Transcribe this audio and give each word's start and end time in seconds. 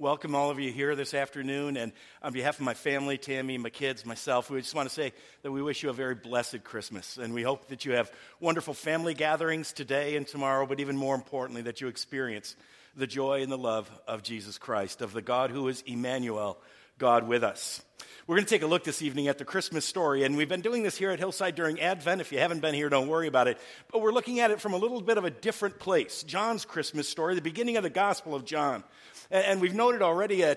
welcome 0.00 0.36
all 0.36 0.48
of 0.48 0.60
you 0.60 0.70
here 0.70 0.94
this 0.94 1.12
afternoon. 1.12 1.76
And 1.76 1.92
on 2.22 2.32
behalf 2.32 2.54
of 2.54 2.64
my 2.64 2.74
family, 2.74 3.18
Tammy, 3.18 3.58
my 3.58 3.70
kids, 3.70 4.06
myself, 4.06 4.48
we 4.48 4.60
just 4.60 4.74
want 4.74 4.88
to 4.88 4.94
say 4.94 5.12
that 5.42 5.50
we 5.50 5.60
wish 5.60 5.82
you 5.82 5.90
a 5.90 5.92
very 5.94 6.14
blessed 6.14 6.62
Christmas. 6.62 7.18
And 7.18 7.34
we 7.34 7.42
hope 7.42 7.68
that 7.68 7.84
you 7.84 7.92
have 7.92 8.12
wonderful 8.38 8.74
family 8.74 9.14
gatherings 9.14 9.72
today 9.72 10.16
and 10.16 10.26
tomorrow, 10.26 10.66
but 10.66 10.78
even 10.78 10.96
more 10.96 11.16
importantly, 11.16 11.62
that 11.62 11.80
you 11.80 11.88
experience 11.88 12.54
the 12.96 13.08
joy 13.08 13.42
and 13.42 13.50
the 13.50 13.58
love 13.58 13.90
of 14.06 14.22
Jesus 14.22 14.56
Christ, 14.56 15.02
of 15.02 15.12
the 15.12 15.22
God 15.22 15.50
who 15.50 15.66
is 15.66 15.82
Emmanuel, 15.82 16.58
God 16.98 17.26
with 17.26 17.42
us. 17.42 17.82
We're 18.28 18.36
going 18.36 18.44
to 18.44 18.50
take 18.50 18.62
a 18.62 18.66
look 18.66 18.84
this 18.84 19.02
evening 19.02 19.28
at 19.28 19.38
the 19.38 19.44
Christmas 19.44 19.84
story, 19.84 20.22
and 20.22 20.36
we've 20.36 20.48
been 20.48 20.60
doing 20.60 20.82
this 20.82 20.96
here 20.96 21.10
at 21.10 21.18
Hillside 21.18 21.54
during 21.54 21.80
Advent. 21.80 22.20
If 22.20 22.30
you 22.30 22.38
haven't 22.38 22.60
been 22.60 22.74
here, 22.74 22.88
don't 22.88 23.08
worry 23.08 23.26
about 23.26 23.48
it. 23.48 23.58
But 23.90 24.02
we're 24.02 24.12
looking 24.12 24.38
at 24.40 24.50
it 24.50 24.60
from 24.60 24.74
a 24.74 24.76
little 24.76 25.00
bit 25.00 25.16
of 25.16 25.24
a 25.24 25.30
different 25.30 25.78
place 25.78 26.22
John's 26.22 26.64
Christmas 26.64 27.08
story, 27.08 27.34
the 27.34 27.40
beginning 27.40 27.76
of 27.78 27.82
the 27.82 27.90
Gospel 27.90 28.34
of 28.34 28.44
John. 28.44 28.84
And 29.30 29.60
we've 29.60 29.74
noted 29.74 30.00
already 30.00 30.42
uh, 30.42 30.54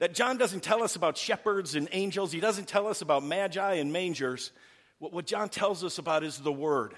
that 0.00 0.12
John 0.12 0.38
doesn't 0.38 0.62
tell 0.62 0.82
us 0.82 0.96
about 0.96 1.16
shepherds 1.16 1.74
and 1.74 1.88
angels, 1.92 2.32
he 2.32 2.40
doesn't 2.40 2.66
tell 2.66 2.86
us 2.86 3.00
about 3.00 3.24
magi 3.24 3.74
and 3.74 3.92
mangers. 3.92 4.50
What, 4.98 5.12
what 5.12 5.26
John 5.26 5.48
tells 5.48 5.84
us 5.84 5.98
about 5.98 6.24
is 6.24 6.38
the 6.38 6.52
Word 6.52 6.94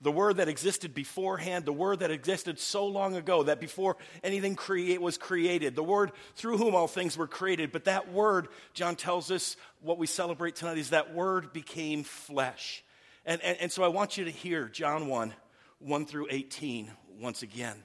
the 0.00 0.12
word 0.12 0.36
that 0.36 0.48
existed 0.48 0.94
beforehand, 0.94 1.64
the 1.64 1.72
word 1.72 2.00
that 2.00 2.10
existed 2.10 2.58
so 2.58 2.86
long 2.86 3.16
ago 3.16 3.44
that 3.44 3.60
before 3.60 3.96
anything 4.22 4.54
create, 4.54 5.00
was 5.00 5.16
created, 5.16 5.74
the 5.74 5.82
word 5.82 6.12
through 6.34 6.58
whom 6.58 6.74
all 6.74 6.86
things 6.86 7.16
were 7.16 7.26
created. 7.26 7.72
But 7.72 7.84
that 7.84 8.12
word, 8.12 8.48
John 8.74 8.96
tells 8.96 9.30
us, 9.30 9.56
what 9.80 9.98
we 9.98 10.06
celebrate 10.06 10.56
tonight 10.56 10.78
is 10.78 10.90
that 10.90 11.14
word 11.14 11.52
became 11.52 12.02
flesh. 12.02 12.84
And, 13.24 13.40
and, 13.42 13.56
and 13.58 13.72
so 13.72 13.82
I 13.82 13.88
want 13.88 14.18
you 14.18 14.24
to 14.24 14.30
hear 14.30 14.68
John 14.68 15.08
1 15.08 15.34
1 15.78 16.06
through 16.06 16.28
18 16.30 16.90
once 17.20 17.42
again. 17.42 17.76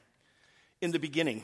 In 0.82 0.92
the 0.92 1.00
beginning 1.00 1.44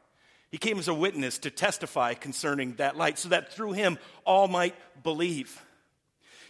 He 0.51 0.57
came 0.57 0.79
as 0.79 0.89
a 0.89 0.93
witness 0.93 1.39
to 1.39 1.49
testify 1.49 2.13
concerning 2.13 2.73
that 2.75 2.97
light, 2.97 3.17
so 3.17 3.29
that 3.29 3.53
through 3.53 3.71
him 3.71 3.97
all 4.25 4.47
might 4.47 4.75
believe. 5.01 5.61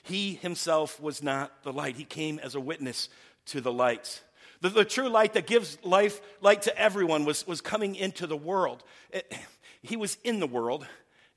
He 0.04 0.34
himself 0.34 1.00
was 1.00 1.22
not 1.22 1.64
the 1.64 1.72
light, 1.72 1.96
he 1.96 2.04
came 2.04 2.40
as 2.40 2.56
a 2.56 2.60
witness 2.60 3.10
to 3.48 3.62
the 3.62 3.72
light. 3.72 4.24
The, 4.62 4.70
the 4.70 4.86
true 4.86 5.10
light 5.10 5.34
that 5.34 5.46
gives 5.46 5.78
life, 5.84 6.20
light 6.42 6.64
to 6.64 6.78
everyone 6.78 7.26
was, 7.26 7.46
was 7.46 7.62
coming 7.62 7.96
into 7.96 8.26
the 8.26 8.38
world. 8.38 8.84
It, 9.12 9.28
eh, 9.32 9.38
he 9.84 9.96
was 9.96 10.18
in 10.24 10.40
the 10.40 10.48
world, 10.48 10.86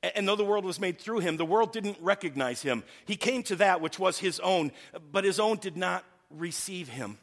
and 0.03 0.29
though 0.29 0.37
the 0.37 0.45
world 0.45 0.65
was 0.65 0.81
made 0.81 0.99
through 0.99 1.21
him, 1.21 1.37
the 1.37 1.47
world 1.47 1.73
didn't 1.73 1.97
recognize 2.01 2.61
him. 2.61 2.83
He 3.07 3.17
came 3.17 3.43
to 3.45 3.57
that 3.57 3.81
which 3.81 3.99
was 3.99 4.19
his 4.19 4.39
own, 4.41 4.73
but 5.11 5.25
his 5.25 5.41
own 5.41 5.57
did 5.57 5.77
not 5.77 6.05
receive 6.31 6.89
him. 6.89 7.19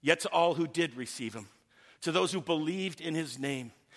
Yet 0.00 0.20
to 0.20 0.28
all 0.30 0.54
who 0.54 0.66
did 0.66 0.96
receive 0.96 1.34
him, 1.34 1.46
to 2.00 2.10
those 2.10 2.32
who 2.32 2.40
believed 2.40 3.00
in 3.00 3.14
his 3.14 3.38
name, 3.38 3.70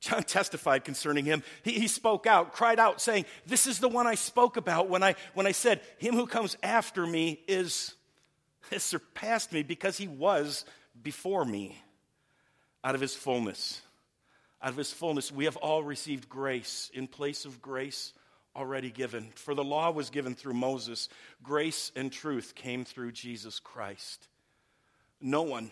John 0.00 0.22
testified 0.22 0.84
concerning 0.84 1.24
him. 1.24 1.42
He, 1.62 1.72
he, 1.72 1.88
spoke 1.88 2.26
out, 2.26 2.52
cried 2.52 2.78
out, 2.78 3.00
saying, 3.00 3.24
This 3.46 3.66
is 3.66 3.78
the 3.78 3.88
one 3.88 4.06
I 4.06 4.14
spoke 4.14 4.56
about 4.56 4.88
when 4.88 5.02
I, 5.02 5.14
when 5.34 5.46
I 5.46 5.52
said, 5.52 5.80
Him 5.98 6.14
who 6.14 6.26
comes 6.26 6.56
after 6.62 7.06
me 7.06 7.40
is, 7.48 7.94
has 8.70 8.82
surpassed 8.82 9.52
me 9.52 9.62
because 9.62 9.96
he 9.96 10.08
was 10.08 10.64
before 11.02 11.44
me 11.44 11.80
out 12.84 12.94
of 12.94 13.00
his 13.00 13.14
fullness 13.14 13.82
out 14.60 14.70
of 14.70 14.76
his 14.76 14.92
fullness, 14.92 15.30
we 15.30 15.44
have 15.44 15.56
all 15.56 15.84
received 15.84 16.28
grace 16.28 16.90
in 16.92 17.06
place 17.06 17.44
of 17.44 17.62
grace 17.62 18.12
already 18.56 18.90
given. 18.90 19.30
For 19.36 19.54
the 19.54 19.62
law 19.62 19.90
was 19.90 20.10
given 20.10 20.34
through 20.34 20.54
Moses, 20.54 21.08
grace 21.42 21.92
and 21.94 22.10
truth 22.10 22.54
came 22.56 22.84
through 22.84 23.12
Jesus 23.12 23.60
Christ. 23.60 24.26
No 25.20 25.42
one, 25.42 25.70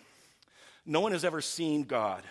no 0.85 1.01
one 1.01 1.11
has 1.11 1.25
ever 1.25 1.41
seen 1.41 1.83
God, 1.83 2.23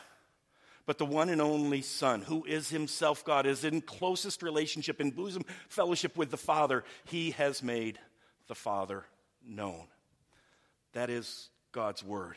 but 0.87 0.99
the 0.99 1.05
one 1.05 1.29
and 1.29 1.43
only 1.43 1.83
Son, 1.83 2.23
who 2.23 2.45
is 2.45 2.71
himself 2.71 3.25
God, 3.25 3.45
is 3.45 3.65
in 3.65 3.81
closest 3.81 4.43
relationship, 4.43 5.01
in 5.01 5.11
bosom 5.11 5.43
fellowship 5.69 6.17
with 6.17 6.31
the 6.31 6.37
Father. 6.37 6.85
He 7.05 7.33
has 7.33 7.63
made 7.63 7.99
the 8.47 8.55
Father 8.55 9.05
known. 9.45 9.87
That 10.93 11.11
is 11.11 11.51
God's 11.73 12.03
Word. 12.03 12.37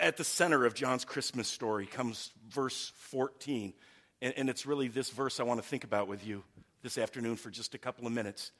At 0.00 0.16
the 0.16 0.24
center 0.24 0.64
of 0.64 0.74
John's 0.74 1.04
Christmas 1.04 1.46
story 1.46 1.86
comes 1.86 2.32
verse 2.48 2.92
14. 2.96 3.74
And, 4.22 4.34
and, 4.36 4.48
it's 4.48 4.64
really 4.64 4.88
this 4.88 5.10
verse 5.10 5.38
I 5.38 5.42
want 5.42 5.62
to 5.62 5.68
think 5.68 5.84
about 5.84 6.08
with 6.08 6.26
you 6.26 6.42
this 6.82 6.96
afternoon 6.96 7.36
for 7.36 7.50
just 7.50 7.74
a 7.74 7.78
couple 7.78 8.06
of 8.06 8.12
minutes. 8.12 8.52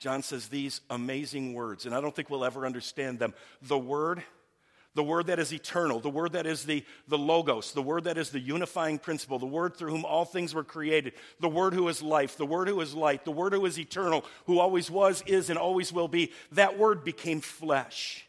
John 0.00 0.22
says 0.22 0.48
these 0.48 0.80
amazing 0.90 1.54
words, 1.54 1.86
and 1.86 1.94
I 1.94 2.00
don't 2.00 2.14
think 2.14 2.28
we'll 2.28 2.44
ever 2.44 2.66
understand 2.66 3.20
them. 3.20 3.32
The 3.62 3.78
Word, 3.78 4.24
the 4.94 5.02
Word 5.02 5.26
that 5.26 5.38
is 5.38 5.52
eternal, 5.52 6.00
the 6.00 6.10
Word 6.10 6.32
that 6.32 6.46
is 6.46 6.64
the, 6.64 6.84
the 7.08 7.18
Logos, 7.18 7.72
the 7.72 7.82
Word 7.82 8.04
that 8.04 8.18
is 8.18 8.30
the 8.30 8.40
unifying 8.40 8.98
principle, 8.98 9.38
the 9.38 9.46
Word 9.46 9.76
through 9.76 9.90
whom 9.90 10.04
all 10.04 10.24
things 10.24 10.54
were 10.54 10.64
created, 10.64 11.14
the 11.40 11.48
Word 11.48 11.74
who 11.74 11.88
is 11.88 12.02
life, 12.02 12.36
the 12.36 12.46
Word 12.46 12.68
who 12.68 12.80
is 12.80 12.94
light, 12.94 13.24
the 13.24 13.32
Word 13.32 13.52
who 13.52 13.66
is 13.66 13.78
eternal, 13.78 14.24
who 14.46 14.58
always 14.58 14.90
was, 14.90 15.22
is, 15.26 15.50
and 15.50 15.58
always 15.58 15.92
will 15.92 16.08
be. 16.08 16.32
That 16.52 16.78
Word 16.78 17.04
became 17.04 17.40
flesh 17.40 18.26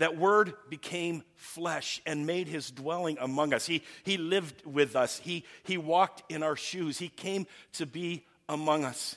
that 0.00 0.16
word 0.16 0.54
became 0.70 1.22
flesh 1.36 2.00
and 2.06 2.26
made 2.26 2.48
his 2.48 2.70
dwelling 2.70 3.18
among 3.20 3.52
us. 3.52 3.66
He, 3.66 3.82
he 4.02 4.16
lived 4.16 4.64
with 4.64 4.96
us. 4.96 5.18
He, 5.18 5.44
he 5.62 5.76
walked 5.76 6.22
in 6.32 6.42
our 6.42 6.56
shoes. 6.56 6.98
He 6.98 7.10
came 7.10 7.46
to 7.74 7.84
be 7.84 8.24
among 8.48 8.86
us. 8.86 9.16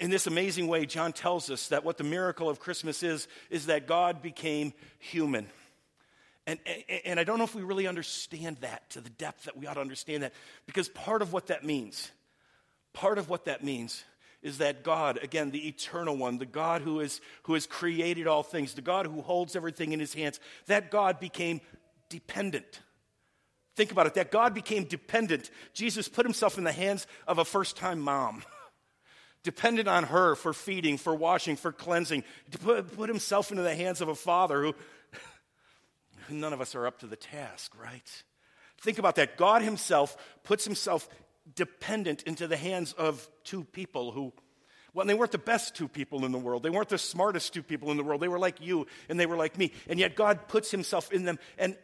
In 0.00 0.10
this 0.10 0.26
amazing 0.26 0.66
way, 0.66 0.84
John 0.84 1.12
tells 1.12 1.48
us 1.48 1.68
that 1.68 1.84
what 1.84 1.96
the 1.96 2.02
miracle 2.02 2.48
of 2.48 2.58
Christmas 2.58 3.04
is, 3.04 3.28
is 3.50 3.66
that 3.66 3.86
God 3.86 4.20
became 4.20 4.72
human. 4.98 5.46
And, 6.46 6.58
and, 6.66 7.00
and 7.04 7.20
I 7.20 7.24
don't 7.24 7.38
know 7.38 7.44
if 7.44 7.54
we 7.54 7.62
really 7.62 7.86
understand 7.86 8.58
that 8.60 8.90
to 8.90 9.00
the 9.00 9.10
depth 9.10 9.44
that 9.44 9.56
we 9.56 9.66
ought 9.66 9.74
to 9.74 9.80
understand 9.80 10.22
that, 10.22 10.32
because 10.66 10.88
part 10.88 11.22
of 11.22 11.32
what 11.32 11.48
that 11.48 11.64
means, 11.64 12.10
part 12.92 13.18
of 13.18 13.28
what 13.28 13.44
that 13.44 13.62
means 13.62 14.04
is 14.42 14.58
that 14.58 14.82
God, 14.82 15.18
again, 15.22 15.50
the 15.50 15.68
eternal 15.68 16.16
one, 16.16 16.38
the 16.38 16.46
God 16.46 16.82
who, 16.82 17.00
is, 17.00 17.20
who 17.42 17.54
has 17.54 17.66
created 17.66 18.26
all 18.26 18.42
things, 18.42 18.74
the 18.74 18.80
God 18.80 19.06
who 19.06 19.20
holds 19.20 19.54
everything 19.54 19.92
in 19.92 20.00
his 20.00 20.14
hands, 20.14 20.40
that 20.66 20.90
God 20.90 21.20
became 21.20 21.60
dependent. 22.08 22.80
Think 23.76 23.92
about 23.92 24.06
it, 24.06 24.14
that 24.14 24.30
God 24.30 24.54
became 24.54 24.84
dependent. 24.84 25.50
Jesus 25.74 26.08
put 26.08 26.24
himself 26.24 26.58
in 26.58 26.64
the 26.64 26.72
hands 26.72 27.06
of 27.26 27.38
a 27.38 27.44
first 27.44 27.76
time 27.76 28.00
mom, 28.00 28.42
dependent 29.42 29.88
on 29.88 30.04
her 30.04 30.34
for 30.34 30.52
feeding, 30.54 30.96
for 30.96 31.14
washing, 31.14 31.56
for 31.56 31.70
cleansing, 31.70 32.24
to 32.50 32.58
put, 32.58 32.96
put 32.96 33.08
himself 33.08 33.50
into 33.50 33.62
the 33.62 33.74
hands 33.74 34.00
of 34.00 34.08
a 34.08 34.14
father 34.14 34.62
who 34.62 34.74
none 36.30 36.52
of 36.52 36.60
us 36.60 36.74
are 36.74 36.86
up 36.86 37.00
to 37.00 37.06
the 37.06 37.16
task, 37.16 37.72
right? 37.80 38.22
Think 38.80 38.98
about 38.98 39.16
that. 39.16 39.36
God 39.36 39.62
himself 39.62 40.16
puts 40.44 40.64
himself 40.64 41.08
dependent 41.54 42.22
into 42.24 42.46
the 42.46 42.56
hands 42.56 42.92
of 42.92 43.28
two 43.44 43.64
people 43.64 44.12
who, 44.12 44.32
well, 44.94 45.06
they 45.06 45.14
weren't 45.14 45.32
the 45.32 45.38
best 45.38 45.74
two 45.74 45.88
people 45.88 46.24
in 46.24 46.32
the 46.32 46.38
world. 46.38 46.62
They 46.62 46.70
weren't 46.70 46.88
the 46.88 46.98
smartest 46.98 47.52
two 47.52 47.62
people 47.62 47.90
in 47.90 47.96
the 47.96 48.04
world. 48.04 48.20
They 48.20 48.28
were 48.28 48.38
like 48.38 48.60
you 48.60 48.86
and 49.08 49.18
they 49.18 49.26
were 49.26 49.36
like 49.36 49.58
me. 49.58 49.72
And 49.88 49.98
yet 49.98 50.16
God 50.16 50.48
puts 50.48 50.70
himself 50.70 51.12
in 51.12 51.24
them 51.24 51.38
and 51.58 51.76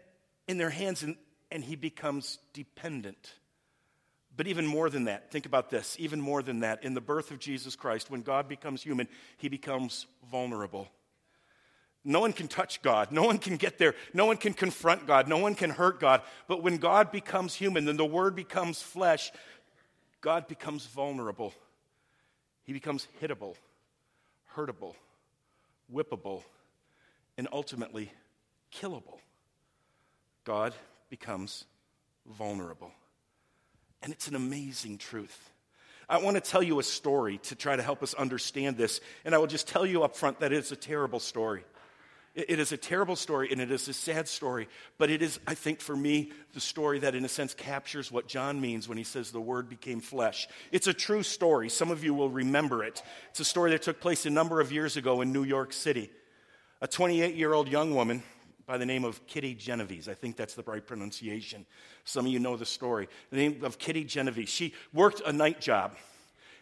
in 0.49 0.59
their 0.59 0.71
hands 0.71 1.03
and, 1.03 1.17
and 1.51 1.63
he 1.63 1.77
becomes 1.77 2.39
dependent. 2.53 3.35
But 4.37 4.47
even 4.47 4.67
more 4.67 4.91
than 4.91 5.05
that, 5.05 5.31
think 5.31 5.47
about 5.47 5.71
this. 5.71 5.97
Even 5.99 6.21
more 6.21 6.43
than 6.43 6.61
that, 6.61 6.85
in 6.85 6.93
the 6.93 7.01
birth 7.01 7.31
of 7.31 7.39
Jesus 7.39 7.75
Christ, 7.75 8.11
when 8.11 8.21
God 8.21 8.49
becomes 8.49 8.83
human, 8.83 9.09
he 9.39 9.49
becomes 9.49 10.07
vulnerable. 10.31 10.89
No 12.07 12.21
one 12.21 12.33
can 12.33 12.47
touch 12.47 12.83
God. 12.83 13.11
No 13.11 13.25
one 13.25 13.39
can 13.39 13.57
get 13.57 13.79
there. 13.79 13.97
No 14.15 14.27
one 14.27 14.37
can 14.37 14.55
confront 14.55 15.09
God. 15.09 15.27
No 15.27 15.39
one 15.39 15.57
can 15.57 15.71
hurt 15.71 15.99
God. 15.99 16.23
But 16.47 16.63
when 16.63 16.77
God 16.77 17.11
becomes 17.11 17.53
human, 17.53 17.85
then 17.85 17.97
the 17.97 18.05
Word 18.05 18.37
becomes 18.37 18.81
flesh, 18.81 19.33
God 20.21 20.47
becomes 20.47 20.87
vulnerable. 20.87 21.53
He 22.63 22.73
becomes 22.73 23.09
hittable, 23.21 23.57
hurtable, 24.55 24.95
whippable, 25.93 26.43
and 27.37 27.49
ultimately 27.53 28.13
killable. 28.73 29.19
God 30.45 30.75
becomes 31.11 31.65
vulnerable. 32.39 32.93
And 34.03 34.13
it's 34.13 34.29
an 34.29 34.37
amazing 34.37 34.99
truth. 34.99 35.51
I 36.09 36.19
want 36.19 36.37
to 36.37 36.41
tell 36.41 36.63
you 36.63 36.79
a 36.79 36.85
story 36.85 37.39
to 37.39 37.57
try 37.57 37.75
to 37.75 37.83
help 37.83 38.03
us 38.05 38.15
understand 38.15 38.77
this. 38.77 39.01
And 39.25 39.35
I 39.35 39.39
will 39.39 39.49
just 39.49 39.67
tell 39.67 39.85
you 39.85 40.05
up 40.05 40.15
front 40.15 40.39
that 40.39 40.53
it's 40.53 40.71
a 40.71 40.77
terrible 40.77 41.19
story. 41.19 41.65
It 42.37 42.61
is 42.61 42.71
a 42.71 42.77
terrible 42.77 43.17
story 43.17 43.49
and 43.51 43.63
it 43.63 43.71
is 43.71 43.89
a 43.89 43.95
sad 43.95 44.29
story, 44.29 44.69
but 44.99 45.09
it 45.09 45.23
is, 45.23 45.41
I 45.47 45.55
think, 45.55 45.81
for 45.81 45.97
me, 45.97 46.33
the 46.53 46.61
story 46.61 46.99
that, 46.99 47.15
in 47.15 47.25
a 47.25 47.31
sense, 47.31 47.55
captures 47.55 48.13
what 48.13 48.29
John 48.29 48.61
means 48.61 48.91
when 48.91 48.99
he 48.99 49.05
says 49.05 49.31
the 49.31 49.41
Word 49.41 49.71
became 49.71 50.01
flesh. 50.01 50.47
It's 50.71 50.87
a 50.87 50.93
true 50.93 51.23
story. 51.23 51.71
Some 51.71 51.91
of 51.91 52.05
you 52.05 52.13
will 52.13 52.29
remember 52.29 52.85
it. 52.85 53.03
It's 53.31 53.41
a 53.41 53.45
story 53.45 53.71
that 53.71 53.81
took 53.81 54.01
place 54.01 54.27
a 54.27 54.31
number 54.31 54.61
of 54.61 54.71
years 54.71 54.99
ago 54.99 55.23
in 55.23 55.33
New 55.33 55.45
York 55.45 55.73
City. 55.73 56.11
A 56.83 56.87
28 56.87 57.35
year 57.37 57.55
old 57.55 57.69
young 57.69 57.95
woman 57.95 58.23
by 58.67 58.77
the 58.77 58.85
name 58.85 59.07
of 59.07 59.27
Kitty 59.27 59.55
Genovese. 59.55 60.07
I 60.07 60.15
think 60.15 60.37
that's 60.37 60.53
the 60.53 60.63
right 60.65 60.87
pronunciation. 60.87 61.65
Some 62.05 62.27
of 62.27 62.33
you 62.33 62.39
know 62.39 62.59
the 62.59 62.67
story. 62.67 63.09
The 63.31 63.37
name 63.37 63.65
of 63.65 63.79
Kitty 63.79 64.05
Genovese. 64.05 64.51
She 64.51 64.75
worked 64.93 65.23
a 65.25 65.33
night 65.33 65.59
job 65.59 65.97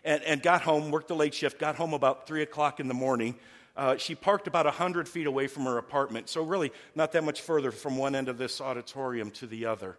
and, 0.04 0.22
and 0.22 0.40
got 0.40 0.62
home, 0.62 0.92
worked 0.92 1.08
the 1.08 1.16
late 1.16 1.34
shift, 1.34 1.58
got 1.58 1.74
home 1.74 1.94
about 1.94 2.28
3 2.28 2.42
o'clock 2.42 2.78
in 2.78 2.86
the 2.86 2.94
morning 2.94 3.34
uh, 3.76 3.96
she 3.96 4.14
parked 4.14 4.46
about 4.46 4.66
100 4.66 5.08
feet 5.08 5.26
away 5.26 5.46
from 5.46 5.64
her 5.64 5.78
apartment, 5.78 6.28
so 6.28 6.42
really 6.42 6.72
not 6.94 7.12
that 7.12 7.24
much 7.24 7.40
further 7.40 7.72
from 7.72 7.96
one 7.96 8.14
end 8.14 8.28
of 8.28 8.38
this 8.38 8.60
auditorium 8.60 9.30
to 9.32 9.46
the 9.46 9.66
other. 9.66 9.98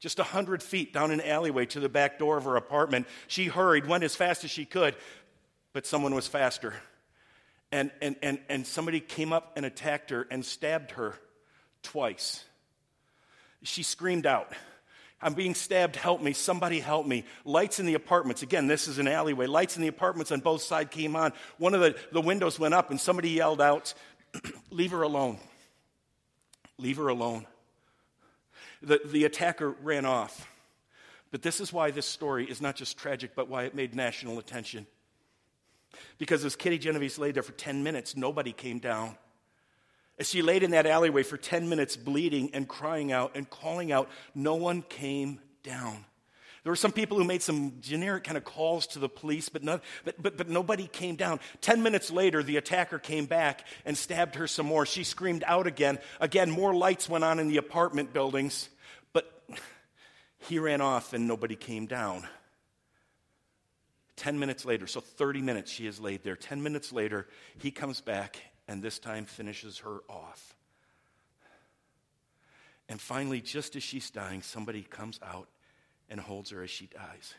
Just 0.00 0.18
100 0.18 0.62
feet 0.62 0.92
down 0.92 1.10
an 1.10 1.20
alleyway 1.20 1.66
to 1.66 1.80
the 1.80 1.88
back 1.88 2.18
door 2.18 2.36
of 2.36 2.44
her 2.44 2.56
apartment. 2.56 3.06
She 3.28 3.46
hurried, 3.46 3.86
went 3.86 4.04
as 4.04 4.14
fast 4.14 4.44
as 4.44 4.50
she 4.50 4.64
could, 4.64 4.94
but 5.72 5.86
someone 5.86 6.14
was 6.14 6.26
faster. 6.26 6.74
And, 7.72 7.90
and, 8.02 8.16
and, 8.22 8.38
and 8.48 8.66
somebody 8.66 9.00
came 9.00 9.32
up 9.32 9.52
and 9.56 9.64
attacked 9.64 10.10
her 10.10 10.26
and 10.30 10.44
stabbed 10.44 10.92
her 10.92 11.14
twice. 11.82 12.44
She 13.62 13.82
screamed 13.82 14.26
out. 14.26 14.52
I'm 15.20 15.32
being 15.32 15.54
stabbed, 15.54 15.96
help 15.96 16.20
me, 16.20 16.32
somebody 16.32 16.78
help 16.78 17.06
me. 17.06 17.24
Lights 17.44 17.80
in 17.80 17.86
the 17.86 17.94
apartments, 17.94 18.42
again, 18.42 18.66
this 18.66 18.86
is 18.86 18.98
an 18.98 19.08
alleyway. 19.08 19.46
Lights 19.46 19.76
in 19.76 19.82
the 19.82 19.88
apartments 19.88 20.30
on 20.30 20.40
both 20.40 20.62
sides 20.62 20.90
came 20.90 21.16
on. 21.16 21.32
One 21.58 21.74
of 21.74 21.80
the, 21.80 21.96
the 22.12 22.20
windows 22.20 22.58
went 22.58 22.74
up, 22.74 22.90
and 22.90 23.00
somebody 23.00 23.30
yelled 23.30 23.60
out, 23.60 23.94
Leave 24.70 24.90
her 24.90 25.02
alone. 25.02 25.38
Leave 26.78 26.98
her 26.98 27.08
alone. 27.08 27.46
The, 28.82 29.00
the 29.04 29.24
attacker 29.24 29.70
ran 29.82 30.04
off. 30.04 30.46
But 31.30 31.42
this 31.42 31.60
is 31.60 31.72
why 31.72 31.90
this 31.90 32.06
story 32.06 32.44
is 32.44 32.60
not 32.60 32.76
just 32.76 32.98
tragic, 32.98 33.34
but 33.34 33.48
why 33.48 33.64
it 33.64 33.74
made 33.74 33.94
national 33.94 34.38
attention. 34.38 34.86
Because 36.18 36.44
as 36.44 36.56
Kitty 36.56 36.78
Genovese 36.78 37.18
lay 37.18 37.32
there 37.32 37.42
for 37.42 37.52
10 37.52 37.82
minutes, 37.82 38.16
nobody 38.16 38.52
came 38.52 38.78
down. 38.78 39.16
As 40.18 40.28
she 40.28 40.40
laid 40.40 40.62
in 40.62 40.70
that 40.70 40.86
alleyway 40.86 41.22
for 41.22 41.36
10 41.36 41.68
minutes, 41.68 41.96
bleeding 41.96 42.50
and 42.54 42.66
crying 42.66 43.12
out 43.12 43.32
and 43.34 43.48
calling 43.48 43.92
out, 43.92 44.08
no 44.34 44.54
one 44.54 44.82
came 44.82 45.40
down. 45.62 46.04
There 46.62 46.72
were 46.72 46.76
some 46.76 46.90
people 46.90 47.16
who 47.16 47.22
made 47.22 47.42
some 47.42 47.74
generic 47.80 48.24
kind 48.24 48.36
of 48.36 48.42
calls 48.42 48.88
to 48.88 48.98
the 48.98 49.08
police, 49.08 49.48
but, 49.48 49.64
but, 49.64 50.20
but, 50.20 50.36
but 50.36 50.48
nobody 50.48 50.88
came 50.88 51.14
down. 51.14 51.38
Ten 51.60 51.80
minutes 51.82 52.10
later, 52.10 52.42
the 52.42 52.56
attacker 52.56 52.98
came 52.98 53.26
back 53.26 53.64
and 53.84 53.96
stabbed 53.96 54.34
her 54.34 54.48
some 54.48 54.66
more. 54.66 54.84
She 54.84 55.04
screamed 55.04 55.44
out 55.46 55.68
again. 55.68 56.00
Again, 56.18 56.50
more 56.50 56.74
lights 56.74 57.08
went 57.08 57.22
on 57.22 57.38
in 57.38 57.46
the 57.46 57.58
apartment 57.58 58.12
buildings, 58.12 58.68
but 59.12 59.44
he 60.38 60.58
ran 60.58 60.80
off 60.80 61.12
and 61.12 61.28
nobody 61.28 61.54
came 61.54 61.86
down. 61.86 62.26
Ten 64.16 64.38
minutes 64.38 64.64
later, 64.64 64.88
so 64.88 65.00
30 65.00 65.42
minutes 65.42 65.70
she 65.70 65.86
is 65.86 66.00
laid 66.00 66.24
there. 66.24 66.34
Ten 66.34 66.64
minutes 66.64 66.90
later, 66.90 67.28
he 67.58 67.70
comes 67.70 68.00
back 68.00 68.40
and 68.68 68.82
this 68.82 68.98
time 68.98 69.24
finishes 69.24 69.78
her 69.78 70.00
off. 70.08 70.54
And 72.88 73.00
finally, 73.00 73.40
just 73.40 73.76
as 73.76 73.82
she's 73.82 74.10
dying, 74.10 74.42
somebody 74.42 74.82
comes 74.82 75.18
out 75.22 75.48
and 76.08 76.20
holds 76.20 76.50
her 76.50 76.62
as 76.62 76.70
she 76.70 76.86
dies. 76.86 77.34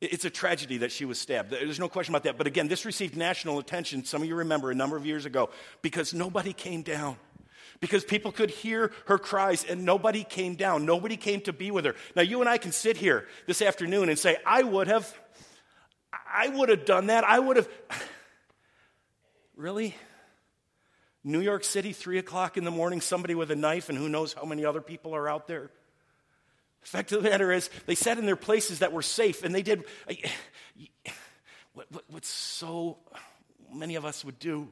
It's 0.00 0.24
a 0.24 0.30
tragedy 0.30 0.78
that 0.78 0.92
she 0.92 1.04
was 1.04 1.18
stabbed. 1.18 1.50
There's 1.50 1.80
no 1.80 1.88
question 1.88 2.14
about 2.14 2.24
that. 2.24 2.36
But 2.36 2.46
again, 2.46 2.68
this 2.68 2.84
received 2.84 3.16
national 3.16 3.58
attention, 3.58 4.04
some 4.04 4.22
of 4.22 4.28
you 4.28 4.36
remember, 4.36 4.70
a 4.70 4.74
number 4.74 4.96
of 4.96 5.06
years 5.06 5.24
ago, 5.24 5.50
because 5.82 6.12
nobody 6.12 6.52
came 6.52 6.82
down. 6.82 7.16
Because 7.80 8.04
people 8.04 8.32
could 8.32 8.50
hear 8.50 8.92
her 9.06 9.18
cries 9.18 9.64
and 9.64 9.84
nobody 9.84 10.24
came 10.24 10.54
down. 10.54 10.86
Nobody 10.86 11.16
came 11.16 11.40
to 11.42 11.52
be 11.52 11.70
with 11.70 11.84
her. 11.84 11.94
Now, 12.14 12.22
you 12.22 12.40
and 12.40 12.48
I 12.48 12.58
can 12.58 12.72
sit 12.72 12.96
here 12.96 13.26
this 13.46 13.60
afternoon 13.60 14.08
and 14.08 14.18
say, 14.18 14.36
I 14.46 14.62
would 14.62 14.86
have, 14.86 15.12
I 16.12 16.48
would 16.48 16.68
have 16.68 16.84
done 16.84 17.08
that. 17.08 17.24
I 17.24 17.38
would 17.38 17.56
have. 17.56 17.68
Really? 19.56 19.96
New 21.24 21.40
York 21.40 21.64
City, 21.64 21.92
3 21.92 22.18
o'clock 22.18 22.56
in 22.56 22.64
the 22.64 22.70
morning, 22.70 23.00
somebody 23.00 23.34
with 23.34 23.50
a 23.50 23.56
knife, 23.56 23.88
and 23.88 23.98
who 23.98 24.08
knows 24.08 24.32
how 24.32 24.44
many 24.44 24.64
other 24.64 24.82
people 24.82 25.14
are 25.14 25.28
out 25.28 25.48
there? 25.48 25.70
The 26.82 26.88
fact 26.88 27.10
of 27.10 27.22
the 27.22 27.28
matter 27.28 27.50
is, 27.50 27.68
they 27.86 27.96
sat 27.96 28.18
in 28.18 28.26
their 28.26 28.36
places 28.36 28.78
that 28.78 28.92
were 28.92 29.02
safe, 29.02 29.42
and 29.42 29.54
they 29.54 29.62
did 29.62 29.84
what, 31.74 31.86
what, 31.90 32.04
what 32.08 32.24
so 32.24 32.98
many 33.74 33.96
of 33.96 34.04
us 34.04 34.24
would 34.24 34.38
do. 34.38 34.68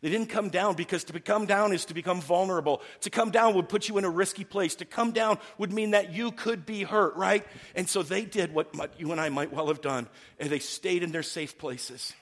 They 0.00 0.10
didn't 0.10 0.28
come 0.28 0.48
down 0.48 0.76
because 0.76 1.04
to 1.04 1.20
come 1.20 1.46
down 1.46 1.72
is 1.72 1.86
to 1.86 1.94
become 1.94 2.20
vulnerable. 2.20 2.82
To 3.00 3.10
come 3.10 3.30
down 3.32 3.54
would 3.54 3.68
put 3.68 3.88
you 3.88 3.98
in 3.98 4.04
a 4.04 4.10
risky 4.10 4.44
place. 4.44 4.76
To 4.76 4.84
come 4.84 5.10
down 5.10 5.38
would 5.58 5.72
mean 5.72 5.90
that 5.90 6.12
you 6.12 6.30
could 6.30 6.64
be 6.64 6.84
hurt, 6.84 7.16
right? 7.16 7.44
And 7.74 7.88
so 7.88 8.04
they 8.04 8.24
did 8.24 8.54
what 8.54 8.72
you 8.96 9.10
and 9.10 9.20
I 9.20 9.28
might 9.28 9.52
well 9.52 9.66
have 9.66 9.80
done, 9.80 10.08
and 10.38 10.48
they 10.48 10.60
stayed 10.60 11.02
in 11.02 11.10
their 11.10 11.24
safe 11.24 11.58
places. 11.58 12.14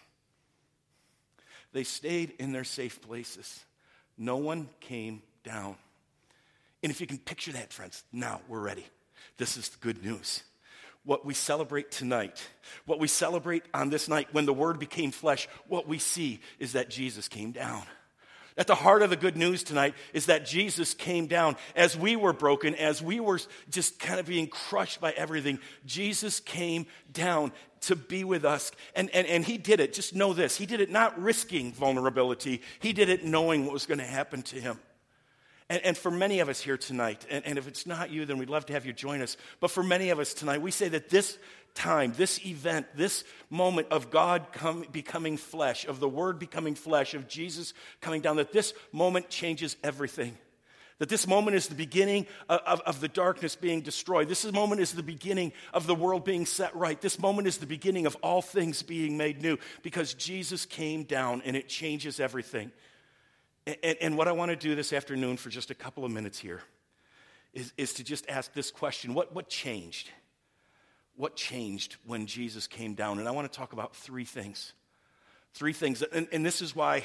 They 1.73 1.85
stayed 1.85 2.35
in 2.39 2.53
their 2.53 2.65
safe 2.65 3.01
places. 3.03 3.65
No 4.17 4.37
one 4.37 4.69
came 4.81 5.23
down. 5.45 5.77
And 6.83 6.91
if 6.91 7.01
you 7.01 7.07
can 7.07 7.19
picture 7.19 7.53
that, 7.53 7.73
friends, 7.73 8.05
now 8.13 8.41
we're 8.49 8.61
ready. 8.61 8.87
This 9.39 9.57
is 9.57 9.69
the 9.69 9.79
good 9.79 10.05
news. 10.05 10.43
What 11.05 11.25
we 11.25 11.35
celebrate 11.35 11.91
tonight, 11.91 12.49
what 12.85 12.99
we 12.99 13.09
celebrate 13.09 13.65
on 13.73 13.91
this 13.91 14.09
night 14.09 14.29
when 14.33 14.47
the 14.47 14.53
Word 14.53 14.79
became 14.79 15.13
flesh, 15.13 15.49
what 15.69 15.87
we 15.87 15.99
see 15.99 16.41
is 16.59 16.73
that 16.73 16.91
Jesus 16.91 17.29
came 17.29 17.53
down. 17.53 17.83
At 18.59 18.67
the 18.67 18.75
heart 18.75 19.03
of 19.03 19.11
the 19.11 19.17
good 19.17 19.37
news 19.37 19.63
tonight 19.63 19.95
is 20.15 20.27
that 20.27 20.47
Jesus 20.47 20.95
came 20.95 21.27
down. 21.27 21.57
As 21.75 21.97
we 21.97 22.17
were 22.17 22.33
broken, 22.33 22.75
as 22.75 23.03
we 23.03 23.21
were 23.21 23.39
just 23.71 23.99
kind 23.99 24.19
of 24.19 24.27
being 24.27 24.47
crushed 24.47 25.01
by 25.01 25.13
everything, 25.13 25.59
Jesus 25.85 26.41
came 26.41 26.87
down 27.13 27.53
to 27.83 27.95
be 27.95 28.25
with 28.25 28.47
us. 28.47 28.73
And, 28.95 29.11
and, 29.11 29.27
and 29.27 29.45
he 29.45 29.59
did 29.59 29.81
it. 29.81 29.93
Just 29.93 30.15
know 30.15 30.33
this. 30.33 30.57
He 30.57 30.65
did 30.65 30.81
it 30.81 30.91
not 30.91 31.21
risking 31.21 31.73
vulnerability, 31.73 32.63
he 32.81 32.93
did 32.93 33.09
it 33.11 33.25
knowing 33.25 33.65
what 33.65 33.75
was 33.75 33.87
going 33.87 33.99
to 33.99 34.05
happen 34.05 34.43
to 34.43 34.61
him. 34.61 34.81
And, 35.69 35.83
and, 35.83 35.99
for 35.99 36.13
many 36.13 36.39
of 36.39 36.49
us 36.49 36.61
here 36.61 36.77
tonight, 36.77 37.27
and, 37.29 37.45
and 37.45 37.59
if 37.59 37.67
it's 37.67 37.87
not 37.87 38.11
you, 38.11 38.25
then 38.25 38.39
we'd 38.39 38.51
love 38.51 38.67
to 38.67 38.73
have 38.73 38.87
you 38.87 38.93
join 38.93 39.21
us. 39.21 39.37
But 39.59 39.73
for 39.73 39.83
many 39.83 40.11
of 40.11 40.21
us 40.21 40.33
tonight, 40.33 40.63
we 40.63 40.71
say 40.71 40.89
that 40.91 41.09
this 41.09 41.39
time, 41.75 42.13
this 42.17 42.45
event, 42.47 42.87
this 42.95 43.25
moment 43.51 43.89
of 43.91 44.11
God 44.11 44.47
come, 44.53 44.85
becoming 44.93 45.37
flesh, 45.37 45.85
of 45.85 45.99
the 45.99 46.09
Word 46.09 46.39
becoming 46.39 46.77
flesh, 46.77 47.15
of 47.15 47.27
Jesus 47.27 47.75
coming 48.01 48.21
down, 48.21 48.37
that 48.37 48.53
this 48.53 48.75
moment 48.93 49.29
changes 49.29 49.77
everything. 49.83 50.39
That 50.99 51.11
this 51.11 51.27
moment 51.27 51.57
is 51.57 51.69
the 51.69 51.75
beginning 51.75 52.27
of, 52.49 52.61
of, 52.61 52.81
of, 52.81 53.01
the 53.01 53.09
darkness 53.09 53.55
being 53.55 53.83
destroyed. 53.83 54.29
This 54.29 54.51
moment 54.51 54.81
is 54.81 54.93
the 54.93 55.03
beginning 55.03 55.53
of 55.75 55.87
the 55.87 55.95
world 55.95 56.25
being 56.25 56.47
set 56.47 56.75
right. 56.75 56.99
This 56.99 57.19
moment 57.19 57.49
is 57.49 57.59
the 57.59 57.67
beginning 57.67 58.07
of 58.07 58.17
all 58.23 58.41
things 58.41 58.83
being 58.83 59.19
made 59.19 59.43
new 59.43 59.59
because 59.83 60.15
Jesus 60.15 60.65
came 60.65 61.05
down 61.05 61.43
and 61.45 61.55
it 61.55 61.69
changes 61.69 62.19
everything. 62.19 62.73
And, 63.67 63.97
and 64.01 64.17
what 64.17 64.29
I 64.29 64.33
want 64.33 64.51
to 64.51 64.57
do 64.57 64.75
this 64.75 64.93
afternoon 64.93 65.37
for 65.37 65.51
just 65.51 65.71
a 65.71 65.75
couple 65.75 66.05
of 66.05 66.11
minutes 66.11 66.39
here 66.39 66.61
is, 67.53 67.73
is 67.77 67.95
to 67.95 68.05
just 68.05 68.29
ask 68.29 68.53
this 68.53 68.71
question 68.71 69.15
what, 69.15 69.35
what 69.35 69.49
changed? 69.49 70.11
what 71.17 71.35
changed 71.35 71.97
when 72.05 72.27
Jesus 72.27 72.67
came 72.67 72.95
down. 72.95 73.19
And 73.19 73.27
I 73.27 73.31
want 73.31 73.51
to 73.51 73.59
talk 73.59 73.73
about 73.73 73.97
three 73.97 74.25
things. 74.25 74.73
Three 75.55 75.73
things. 75.73 76.03
And, 76.03 76.29
and, 76.31 76.45
this 76.45 76.61
is 76.63 76.77
why. 76.77 77.03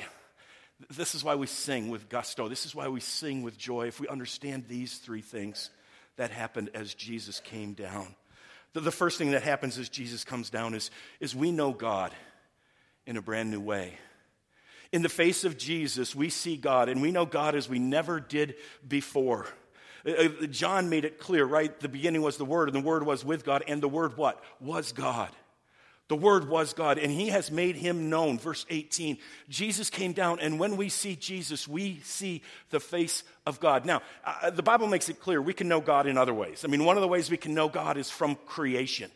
This 0.90 1.16
is 1.16 1.24
why 1.24 1.36
we 1.36 1.48
sing 1.48 1.90
with 1.90 2.10
gusto. 2.10 2.50
This 2.50 2.66
is 2.66 2.76
why 2.76 2.88
we 2.88 3.00
sing 3.00 3.44
with 3.44 3.58
joy 3.58 3.88
if 3.88 4.00
we 4.00 4.08
understand 4.08 4.66
these 4.68 4.98
three 4.98 5.22
things 5.22 5.70
that 6.18 6.32
happened 6.32 6.72
as 6.74 6.94
Jesus 6.94 7.40
came 7.40 7.74
down. 7.74 8.16
The, 8.74 8.80
the 8.80 8.92
first 8.92 9.18
thing 9.18 9.32
that 9.32 9.44
happens 9.44 9.78
as 9.78 9.90
Jesus 9.90 10.24
comes 10.24 10.50
down 10.50 10.74
is, 10.74 10.90
is 11.20 11.36
we 11.36 11.52
know 11.52 11.72
God 11.72 12.12
in 13.06 13.16
a 13.16 13.22
brand 13.22 13.52
new 13.52 13.60
way. 13.60 13.94
In 14.92 15.02
the 15.04 15.10
face 15.10 15.46
of 15.46 15.58
Jesus, 15.58 16.14
we 16.16 16.30
see 16.30 16.58
God, 16.58 16.90
and 16.90 17.02
we 17.02 17.12
know 17.12 17.26
God 17.26 17.56
as 17.56 17.70
we 17.70 17.80
never 17.80 18.20
did 18.20 18.56
before. 18.86 19.48
Uh, 20.06 20.12
uh, 20.12 20.46
John 20.48 20.90
made 20.90 21.06
it 21.06 21.20
clear, 21.20 21.46
right? 21.46 21.78
The 21.80 21.88
beginning 21.88 22.22
was 22.22 22.38
the 22.38 22.46
Word, 22.46 22.68
and 22.68 22.76
the 22.76 22.86
Word 22.86 23.06
was 23.06 23.24
with 23.24 23.46
God, 23.46 23.64
and 23.68 23.82
the 23.82 23.88
Word 23.88 24.18
what? 24.18 24.44
Was 24.60 24.92
God. 24.92 25.30
The 26.10 26.18
Word 26.18 26.50
was 26.50 26.74
God, 26.74 26.98
and 26.98 27.10
He 27.10 27.30
has 27.30 27.50
made 27.52 27.78
Him 27.78 28.10
known. 28.10 28.38
Verse 28.38 28.66
18 28.70 29.18
Jesus 29.48 29.90
came 29.90 30.12
down, 30.12 30.42
and 30.42 30.60
when 30.60 30.76
we 30.76 30.90
see 30.90 31.16
Jesus, 31.16 31.70
we 31.70 32.02
see 32.04 32.42
the 32.70 32.82
face 32.82 33.24
of 33.46 33.62
God. 33.62 33.86
Now, 33.86 34.02
uh, 34.26 34.50
the 34.50 34.64
Bible 34.64 34.88
makes 34.88 35.08
it 35.08 35.22
clear 35.22 35.42
we 35.42 35.54
can 35.54 35.70
know 35.70 35.80
God 35.80 36.08
in 36.08 36.18
other 36.18 36.34
ways. 36.34 36.66
I 36.66 36.68
mean, 36.68 36.84
one 36.84 36.98
of 36.98 37.02
the 37.02 37.08
ways 37.08 37.32
we 37.32 37.38
can 37.38 37.54
know 37.54 37.70
God 37.70 37.98
is 37.98 38.10
from 38.10 38.36
creation. 38.46 39.10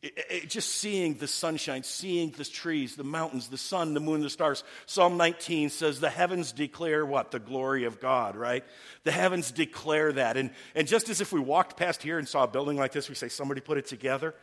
It, 0.00 0.12
it, 0.30 0.50
just 0.50 0.68
seeing 0.70 1.14
the 1.14 1.26
sunshine, 1.26 1.82
seeing 1.82 2.30
the 2.30 2.44
trees, 2.44 2.94
the 2.94 3.04
mountains, 3.04 3.48
the 3.48 3.58
sun, 3.58 3.94
the 3.94 4.00
moon, 4.00 4.20
the 4.20 4.30
stars. 4.30 4.62
Psalm 4.86 5.16
19 5.16 5.70
says, 5.70 5.98
The 5.98 6.10
heavens 6.10 6.52
declare 6.52 7.04
what? 7.04 7.32
The 7.32 7.40
glory 7.40 7.84
of 7.84 8.00
God, 8.00 8.36
right? 8.36 8.64
The 9.02 9.10
heavens 9.10 9.50
declare 9.50 10.12
that. 10.12 10.36
And, 10.36 10.50
and 10.76 10.86
just 10.86 11.08
as 11.08 11.20
if 11.20 11.32
we 11.32 11.40
walked 11.40 11.76
past 11.76 12.02
here 12.02 12.18
and 12.18 12.28
saw 12.28 12.44
a 12.44 12.48
building 12.48 12.76
like 12.76 12.92
this, 12.92 13.08
we 13.08 13.16
say, 13.16 13.28
Somebody 13.28 13.60
put 13.60 13.76
it 13.76 13.86
together. 13.86 14.34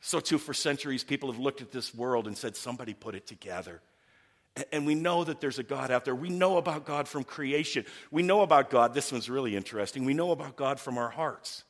So, 0.00 0.20
too, 0.20 0.38
for 0.38 0.54
centuries, 0.54 1.04
people 1.04 1.30
have 1.30 1.40
looked 1.40 1.60
at 1.60 1.72
this 1.72 1.94
world 1.94 2.26
and 2.26 2.36
said, 2.36 2.56
Somebody 2.56 2.94
put 2.94 3.14
it 3.14 3.26
together. 3.26 3.82
And 4.72 4.86
we 4.86 4.94
know 4.94 5.24
that 5.24 5.42
there's 5.42 5.58
a 5.58 5.62
God 5.62 5.90
out 5.90 6.06
there. 6.06 6.14
We 6.14 6.30
know 6.30 6.56
about 6.56 6.86
God 6.86 7.06
from 7.06 7.24
creation. 7.24 7.84
We 8.10 8.22
know 8.22 8.40
about 8.40 8.70
God, 8.70 8.94
this 8.94 9.12
one's 9.12 9.28
really 9.28 9.54
interesting. 9.54 10.06
We 10.06 10.14
know 10.14 10.30
about 10.30 10.56
God 10.56 10.80
from 10.80 10.96
our 10.96 11.10
hearts. 11.10 11.64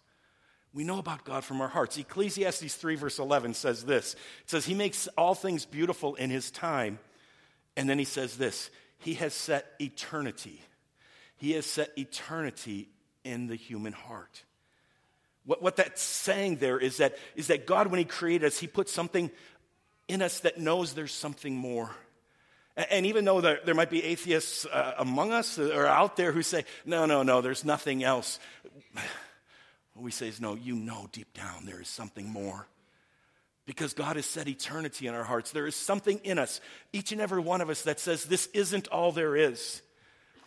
We 0.76 0.84
know 0.84 0.98
about 0.98 1.24
God 1.24 1.42
from 1.42 1.62
our 1.62 1.68
hearts. 1.68 1.96
Ecclesiastes 1.96 2.74
3, 2.74 2.96
verse 2.96 3.18
11 3.18 3.54
says 3.54 3.82
this 3.84 4.12
It 4.12 4.50
says, 4.50 4.66
He 4.66 4.74
makes 4.74 5.08
all 5.16 5.34
things 5.34 5.64
beautiful 5.64 6.16
in 6.16 6.28
His 6.28 6.50
time. 6.50 6.98
And 7.78 7.88
then 7.88 7.98
He 7.98 8.04
says 8.04 8.36
this 8.36 8.68
He 8.98 9.14
has 9.14 9.32
set 9.32 9.72
eternity. 9.80 10.60
He 11.38 11.52
has 11.52 11.64
set 11.64 11.96
eternity 11.96 12.90
in 13.24 13.46
the 13.46 13.56
human 13.56 13.94
heart. 13.94 14.44
What, 15.46 15.62
what 15.62 15.76
that's 15.76 16.02
saying 16.02 16.56
there 16.56 16.78
is 16.78 16.98
that, 16.98 17.16
is 17.36 17.46
that 17.46 17.66
God, 17.66 17.86
when 17.86 17.98
He 17.98 18.04
created 18.04 18.44
us, 18.44 18.58
He 18.58 18.66
put 18.66 18.90
something 18.90 19.30
in 20.08 20.20
us 20.20 20.40
that 20.40 20.58
knows 20.58 20.92
there's 20.92 21.14
something 21.14 21.56
more. 21.56 21.90
And 22.76 23.06
even 23.06 23.24
though 23.24 23.40
there, 23.40 23.60
there 23.64 23.74
might 23.74 23.88
be 23.88 24.04
atheists 24.04 24.66
uh, 24.66 24.92
among 24.98 25.32
us 25.32 25.58
or 25.58 25.86
out 25.86 26.16
there 26.16 26.32
who 26.32 26.42
say, 26.42 26.66
no, 26.84 27.06
no, 27.06 27.22
no, 27.22 27.40
there's 27.40 27.64
nothing 27.64 28.04
else. 28.04 28.38
What 29.96 30.04
we 30.04 30.10
say 30.10 30.28
is, 30.28 30.42
no, 30.42 30.54
you 30.54 30.76
know 30.76 31.08
deep 31.10 31.32
down 31.32 31.64
there 31.64 31.80
is 31.80 31.88
something 31.88 32.28
more. 32.28 32.68
Because 33.64 33.94
God 33.94 34.16
has 34.16 34.26
set 34.26 34.46
eternity 34.46 35.06
in 35.06 35.14
our 35.14 35.24
hearts. 35.24 35.52
There 35.52 35.66
is 35.66 35.74
something 35.74 36.20
in 36.22 36.38
us, 36.38 36.60
each 36.92 37.12
and 37.12 37.20
every 37.20 37.40
one 37.40 37.62
of 37.62 37.70
us, 37.70 37.82
that 37.82 37.98
says 37.98 38.24
this 38.24 38.46
isn't 38.48 38.88
all 38.88 39.10
there 39.10 39.34
is. 39.34 39.80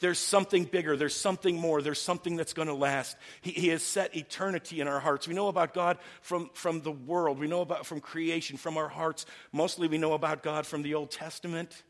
There's 0.01 0.19
something 0.19 0.65
bigger. 0.65 0.95
There's 0.95 1.15
something 1.15 1.57
more. 1.57 1.81
There's 1.81 2.01
something 2.01 2.35
that's 2.35 2.53
going 2.53 2.67
to 2.67 2.75
last. 2.75 3.17
He, 3.41 3.51
he, 3.51 3.67
has 3.69 3.81
set 3.81 4.15
eternity 4.15 4.81
in 4.81 4.87
our 4.87 4.99
hearts. 4.99 5.27
We 5.27 5.33
know 5.33 5.47
about 5.47 5.73
God 5.73 5.97
from, 6.21 6.51
from 6.53 6.81
the 6.81 6.91
world. 6.91 7.39
We 7.39 7.47
know 7.47 7.61
about 7.61 7.87
from 7.87 7.99
creation, 7.99 8.55
from 8.55 8.77
our 8.77 8.87
hearts. 8.87 9.25
Mostly 9.51 9.87
we 9.87 9.97
know 9.97 10.13
about 10.13 10.43
God 10.43 10.65
from 10.65 10.83
the 10.83 10.93
Old 10.93 11.11
Testament 11.11 11.83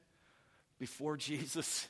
before 0.80 1.18
Jesus. 1.18 1.88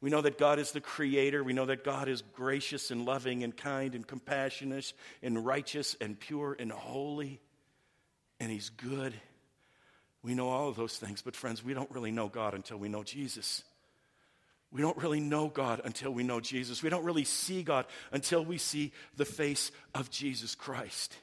We 0.00 0.10
know 0.10 0.20
that 0.20 0.38
God 0.38 0.58
is 0.58 0.72
the 0.72 0.80
creator. 0.80 1.42
We 1.42 1.52
know 1.52 1.66
that 1.66 1.84
God 1.84 2.08
is 2.08 2.22
gracious 2.34 2.90
and 2.90 3.04
loving 3.04 3.42
and 3.42 3.56
kind 3.56 3.94
and 3.94 4.06
compassionate 4.06 4.92
and 5.22 5.44
righteous 5.44 5.96
and 6.00 6.18
pure 6.18 6.56
and 6.58 6.70
holy. 6.70 7.40
And 8.38 8.50
He's 8.50 8.70
good. 8.70 9.12
We 10.22 10.34
know 10.34 10.48
all 10.48 10.68
of 10.68 10.76
those 10.76 10.96
things. 10.96 11.22
But, 11.22 11.34
friends, 11.34 11.64
we 11.64 11.74
don't 11.74 11.90
really 11.90 12.12
know 12.12 12.28
God 12.28 12.54
until 12.54 12.76
we 12.76 12.88
know 12.88 13.02
Jesus. 13.02 13.64
We 14.70 14.82
don't 14.82 14.96
really 14.98 15.20
know 15.20 15.48
God 15.48 15.80
until 15.84 16.12
we 16.12 16.22
know 16.22 16.40
Jesus. 16.40 16.82
We 16.82 16.90
don't 16.90 17.04
really 17.04 17.24
see 17.24 17.62
God 17.62 17.86
until 18.12 18.44
we 18.44 18.58
see 18.58 18.92
the 19.16 19.24
face 19.24 19.72
of 19.94 20.10
Jesus 20.10 20.54
Christ. 20.54 21.16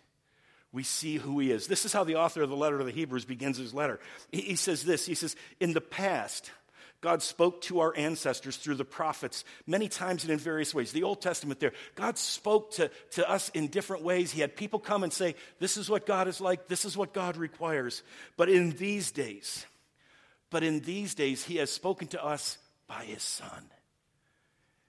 We 0.72 0.84
see 0.84 1.16
who 1.18 1.40
He 1.40 1.52
is. 1.52 1.68
This 1.68 1.86
is 1.86 1.94
how 1.94 2.04
the 2.04 2.16
author 2.16 2.42
of 2.42 2.50
the 2.50 2.56
letter 2.56 2.80
to 2.80 2.84
the 2.84 2.92
Hebrews 2.92 3.24
begins 3.24 3.58
his 3.58 3.74
letter. 3.74 4.00
He, 4.32 4.56
says 4.56 4.84
this 4.84 5.06
He 5.06 5.16
says, 5.16 5.36
In 5.60 5.74
the 5.74 5.82
past, 5.82 6.52
God 7.06 7.22
spoke 7.22 7.62
to 7.62 7.82
our 7.82 7.96
ancestors 7.96 8.58
through 8.58 8.74
the 8.74 8.84
prophets 8.84 9.46
many 9.68 9.88
times 9.88 10.24
and 10.24 10.34
in 10.34 10.40
various 10.40 10.74
ways. 10.74 10.92
The 10.92 11.04
Old 11.04 11.22
Testament 11.22 11.60
there, 11.60 11.74
God 11.94 12.18
spoke 12.18 12.72
to, 12.78 12.90
to 13.12 13.30
us 13.30 13.50
in 13.50 13.68
different 13.68 14.02
ways. 14.02 14.32
He 14.32 14.42
had 14.42 14.56
people 14.56 14.80
come 14.80 15.04
and 15.04 15.14
say, 15.14 15.36
This 15.60 15.78
is 15.78 15.88
what 15.88 16.08
God 16.08 16.28
is 16.28 16.42
like, 16.42 16.68
this 16.68 16.84
is 16.84 16.98
what 16.98 17.14
God 17.14 17.38
requires. 17.38 18.02
But 18.38 18.50
in 18.50 18.72
these 18.72 19.12
days, 19.12 19.68
but 20.50 20.64
in 20.64 20.80
these 20.80 21.14
days, 21.14 21.44
He 21.44 21.58
has 21.58 21.70
spoken 21.70 22.08
to 22.08 22.26
us 22.26 22.58
by 22.88 23.04
His 23.04 23.22
Son. 23.22 23.70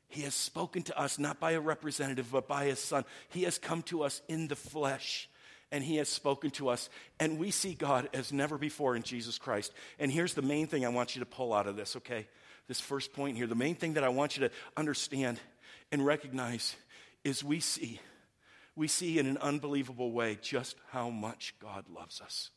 He 0.08 0.23
has 0.23 0.35
spoken 0.35 0.85
to 0.85 0.99
us 0.99 1.18
not 1.18 1.38
by 1.38 1.50
a 1.50 1.61
representative, 1.61 2.32
but 2.32 2.49
by 2.49 2.64
His 2.64 2.78
Son. 2.78 3.04
He 3.28 3.42
has 3.42 3.58
come 3.58 3.82
to 3.82 4.04
us 4.04 4.23
in 4.26 4.49
the 4.49 4.56
flesh 4.56 5.28
and 5.73 5.82
He 5.82 5.96
has 5.96 6.08
spoken 6.08 6.50
to 6.52 6.68
us. 6.68 6.88
And 7.18 7.38
we 7.38 7.50
see 7.50 7.75
God 7.75 8.08
as 8.12 8.32
never 8.32 8.58
before 8.58 8.96
in 8.96 9.02
Jesus 9.02 9.38
Christ. 9.38 9.73
And 9.99 10.11
here's 10.11 10.35
the 10.35 10.42
main 10.42 10.66
thing 10.66 10.85
I 10.85 10.90
want 10.90 11.16
you 11.16 11.20
to 11.20 11.26
pull 11.26 11.52
out 11.52 11.66
of 11.66 11.76
this, 11.76 11.96
okay? 11.96 12.26
This 12.68 12.80
first 12.80 13.12
point 13.12 13.37
here. 13.37 13.46
The 13.46 13.54
main 13.54 13.75
thing 13.75 13.94
that 13.94 14.04
I 14.04 14.08
want 14.08 14.37
you 14.37 14.49
to 14.49 14.54
understand 14.76 15.38
and 15.92 16.04
recognize 16.04 16.76
is 17.25 17.42
we 17.42 17.61
see, 17.61 18.00
we 18.75 18.88
see 18.88 19.18
in 19.18 19.26
an 19.26 19.38
unbelievable 19.38 20.12
way 20.12 20.38
just 20.40 20.76
how 20.90 21.11
much 21.11 21.54
God 21.61 21.85
loves 21.88 22.20
us. 22.20 22.50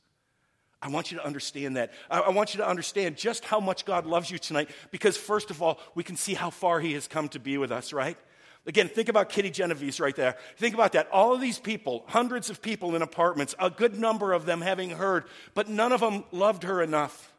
I 0.81 0.87
want 0.87 1.11
you 1.11 1.17
to 1.17 1.25
understand 1.25 1.75
that. 1.75 1.91
I 2.09 2.29
want 2.29 2.53
you 2.53 2.59
to 2.59 2.67
understand 2.67 3.17
just 3.17 3.43
how 3.43 3.59
much 3.59 3.83
God 3.83 4.05
loves 4.05 4.31
you 4.31 4.37
tonight 4.37 4.69
because, 4.91 5.17
first 5.17 5.51
of 5.51 5.61
all, 5.61 5.77
we 5.93 6.03
can 6.03 6.15
see 6.15 6.33
how 6.33 6.49
far 6.49 6.79
He 6.79 6.93
has 6.93 7.07
come 7.07 7.27
to 7.29 7.39
be 7.39 7.57
with 7.57 7.71
us, 7.71 7.91
right? 7.91 8.17
Again, 8.65 8.87
think 8.87 9.09
about 9.09 9.29
Kitty 9.29 9.49
Genovese 9.49 9.99
right 9.99 10.15
there. 10.15 10.35
Think 10.57 10.73
about 10.75 10.91
that. 10.91 11.09
All 11.11 11.33
of 11.33 11.41
these 11.41 11.57
people, 11.57 12.03
hundreds 12.07 12.49
of 12.49 12.61
people 12.61 12.95
in 12.95 13.01
apartments, 13.01 13.55
a 13.57 13.69
good 13.69 13.97
number 13.97 14.33
of 14.33 14.45
them 14.45 14.61
having 14.61 14.91
heard, 14.91 15.25
but 15.53 15.69
none 15.69 15.91
of 15.91 16.01
them 16.01 16.23
loved 16.31 16.63
her 16.63 16.81
enough 16.81 17.33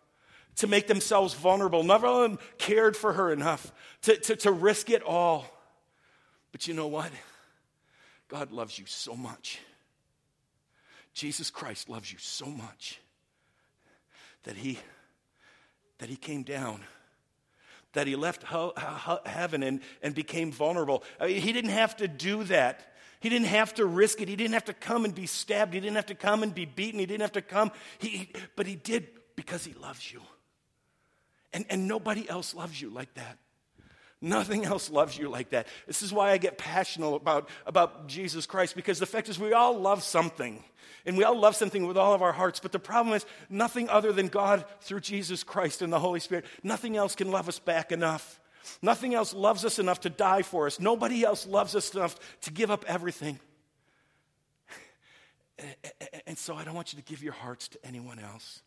to 0.57 0.67
make 0.67 0.87
themselves 0.87 1.35
vulnerable. 1.35 1.83
None 1.83 2.05
of 2.05 2.23
them 2.23 2.39
cared 2.59 2.97
for 2.97 3.13
her 3.13 3.33
enough 3.33 3.73
to, 4.03 4.17
to, 4.17 4.37
to 4.37 4.53
risk 4.53 4.91
it 4.91 5.03
all. 5.03 5.47
But 6.53 6.67
you 6.67 6.75
know 6.75 6.89
what? 6.89 7.11
God 8.29 8.51
loves 8.51 8.79
you 8.79 8.87
so 8.87 9.15
much. 9.15 9.61
Jesus 11.13 11.51
Christ 11.51 11.89
loves 11.89 12.11
you 12.11 12.19
so 12.19 12.47
much 12.47 13.01
that 14.45 14.57
he, 14.57 14.79
that 15.99 16.09
he 16.09 16.17
came 16.17 16.43
down 16.43 16.81
that 17.93 18.07
he 18.07 18.17
left 18.17 18.43
ho- 18.43 18.73
ho- 18.77 19.21
heaven 19.27 19.63
and, 19.63 19.81
and 20.03 20.15
became 20.15 20.53
vulnerable. 20.53 21.03
I 21.19 21.27
mean, 21.27 21.41
he 21.41 21.53
didn't 21.53 21.71
have 21.71 21.97
to 21.97 22.09
do 22.09 22.45
that. 22.45 22.95
He 23.21 23.29
didn't 23.29 23.49
have 23.49 23.75
to 23.75 23.85
risk 23.85 24.21
it. 24.21 24.29
He 24.29 24.37
didn't 24.37 24.55
have 24.55 24.65
to 24.67 24.75
come 24.75 25.05
and 25.05 25.15
be 25.15 25.27
stabbed. 25.27 25.75
He 25.75 25.81
didn't 25.81 25.97
have 25.97 26.07
to 26.07 26.15
come 26.15 26.43
and 26.43 26.55
be 26.55 26.65
beaten. 26.65 27.01
He 27.01 27.07
didn't 27.07 27.21
have 27.21 27.33
to 27.33 27.43
come. 27.43 27.71
He, 27.99 28.33
but 28.57 28.67
he 28.67 28.77
did 28.77 29.09
because 29.37 29.65
he 29.65 29.75
loves 29.75 30.11
you. 30.11 30.23
And, 31.53 31.67
and 31.69 31.89
nobody 31.89 32.29
else 32.29 32.55
loves 32.55 32.81
you 32.81 32.91
like 32.91 33.13
that. 33.15 33.39
Nothing 34.23 34.67
else 34.67 34.91
loves 34.91 35.17
you 35.17 35.31
like 35.31 35.51
that. 35.51 35.67
This 35.87 36.03
is 36.03 36.13
why 36.13 36.31
I 36.31 36.39
get 36.39 36.59
passionate 36.59 37.15
about, 37.15 37.49
about 37.67 38.07
Jesus 38.07 38.45
Christ, 38.45 38.75
because 38.75 38.99
the 38.99 39.07
fact 39.07 39.29
is, 39.29 39.39
we 39.39 39.55
all 39.55 39.79
love 39.79 40.03
something. 40.03 40.63
And 41.07 41.17
we 41.17 41.25
all 41.25 41.39
love 41.39 41.57
something 41.57 41.87
with 41.87 41.97
all 41.97 42.13
of 42.13 42.21
our 42.21 42.33
hearts. 42.33 42.61
But 42.61 42.73
the 42.73 42.79
problem 42.79 43.15
is, 43.15 43.25
nothing 43.49 43.89
other 43.89 44.13
than 44.13 44.29
God 44.29 44.67
through 44.83 45.01
Jesus 45.01 45.43
Christ 45.43 45.81
and 45.81 45.91
the 45.91 45.99
Holy 45.99 46.21
Spirit, 46.21 46.45
nothing 46.63 46.97
else 46.97 47.15
can 47.15 47.31
love 47.31 47.49
us 47.49 47.59
back 47.59 47.93
enough. 47.93 48.39
Nothing 48.83 49.15
else 49.15 49.33
loves 49.33 49.65
us 49.65 49.79
enough 49.79 50.01
to 50.01 50.11
die 50.11 50.43
for 50.43 50.67
us. 50.67 50.79
Nobody 50.79 51.25
else 51.25 51.47
loves 51.47 51.75
us 51.75 51.95
enough 51.95 52.19
to 52.43 52.53
give 52.53 52.71
up 52.71 52.85
everything. 52.87 53.39
And 56.27 56.39
so 56.39 56.55
I 56.55 56.65
don't 56.65 56.75
want 56.75 56.95
you 56.95 56.99
to 56.99 57.05
give 57.05 57.23
your 57.23 57.35
hearts 57.35 57.69
to 57.69 57.79
anyone 57.85 58.19
else. 58.19 58.63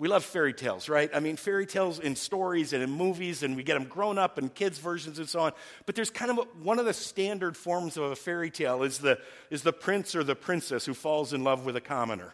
We 0.00 0.08
love 0.08 0.24
fairy 0.24 0.54
tales, 0.54 0.88
right? 0.88 1.10
I 1.12 1.20
mean, 1.20 1.36
fairy 1.36 1.66
tales 1.66 1.98
in 1.98 2.16
stories 2.16 2.72
and 2.72 2.82
in 2.82 2.90
movies, 2.90 3.42
and 3.42 3.54
we 3.54 3.62
get 3.62 3.74
them 3.74 3.84
grown 3.84 4.16
up 4.16 4.38
and 4.38 4.52
kids' 4.52 4.78
versions 4.78 5.18
and 5.18 5.28
so 5.28 5.40
on. 5.40 5.52
But 5.84 5.94
there's 5.94 6.08
kind 6.08 6.30
of 6.30 6.38
a, 6.38 6.42
one 6.62 6.78
of 6.78 6.86
the 6.86 6.94
standard 6.94 7.54
forms 7.54 7.98
of 7.98 8.04
a 8.04 8.16
fairy 8.16 8.50
tale 8.50 8.82
is 8.82 8.96
the, 8.96 9.18
is 9.50 9.60
the 9.60 9.74
prince 9.74 10.14
or 10.14 10.24
the 10.24 10.34
princess 10.34 10.86
who 10.86 10.94
falls 10.94 11.34
in 11.34 11.44
love 11.44 11.66
with 11.66 11.76
a 11.76 11.82
commoner, 11.82 12.32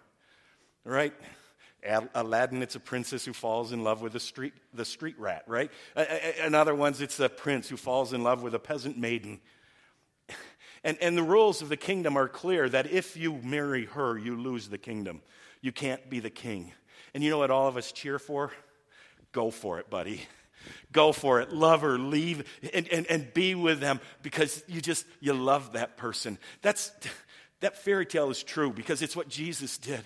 right? 0.84 1.12
Aladdin, 2.14 2.62
it's 2.62 2.76
a 2.76 2.80
princess 2.80 3.24
who 3.24 3.32
falls 3.32 3.72
in 3.72 3.82
love 3.82 4.00
with 4.00 4.12
the 4.12 4.20
street, 4.20 4.52
the 4.72 4.84
street 4.84 5.18
rat, 5.18 5.42
right? 5.48 5.72
In 6.44 6.54
other 6.54 6.74
ones, 6.74 7.00
it's 7.00 7.18
a 7.18 7.28
prince 7.28 7.68
who 7.68 7.76
falls 7.76 8.12
in 8.12 8.22
love 8.22 8.42
with 8.44 8.54
a 8.54 8.60
peasant 8.60 8.96
maiden. 8.96 9.40
And, 10.86 10.96
and 11.02 11.18
the 11.18 11.22
rules 11.24 11.62
of 11.62 11.68
the 11.68 11.76
kingdom 11.76 12.16
are 12.16 12.28
clear 12.28 12.68
that 12.68 12.92
if 12.92 13.16
you 13.16 13.40
marry 13.42 13.86
her, 13.86 14.16
you 14.16 14.40
lose 14.40 14.68
the 14.68 14.78
kingdom. 14.78 15.20
You 15.60 15.72
can't 15.72 16.08
be 16.08 16.20
the 16.20 16.30
king. 16.30 16.72
And 17.12 17.24
you 17.24 17.30
know 17.30 17.38
what 17.38 17.50
all 17.50 17.66
of 17.66 17.76
us 17.76 17.90
cheer 17.90 18.20
for? 18.20 18.52
Go 19.32 19.50
for 19.50 19.80
it, 19.80 19.90
buddy. 19.90 20.22
Go 20.92 21.10
for 21.10 21.40
it. 21.40 21.52
Love 21.52 21.80
her, 21.80 21.98
leave, 21.98 22.48
and, 22.72 22.86
and, 22.86 23.04
and 23.08 23.34
be 23.34 23.56
with 23.56 23.80
them 23.80 23.98
because 24.22 24.62
you 24.68 24.80
just, 24.80 25.04
you 25.18 25.34
love 25.34 25.72
that 25.72 25.96
person. 25.96 26.38
That's, 26.62 26.92
that 27.58 27.76
fairy 27.76 28.06
tale 28.06 28.30
is 28.30 28.44
true 28.44 28.70
because 28.70 29.02
it's 29.02 29.16
what 29.16 29.28
Jesus 29.28 29.78
did. 29.78 30.02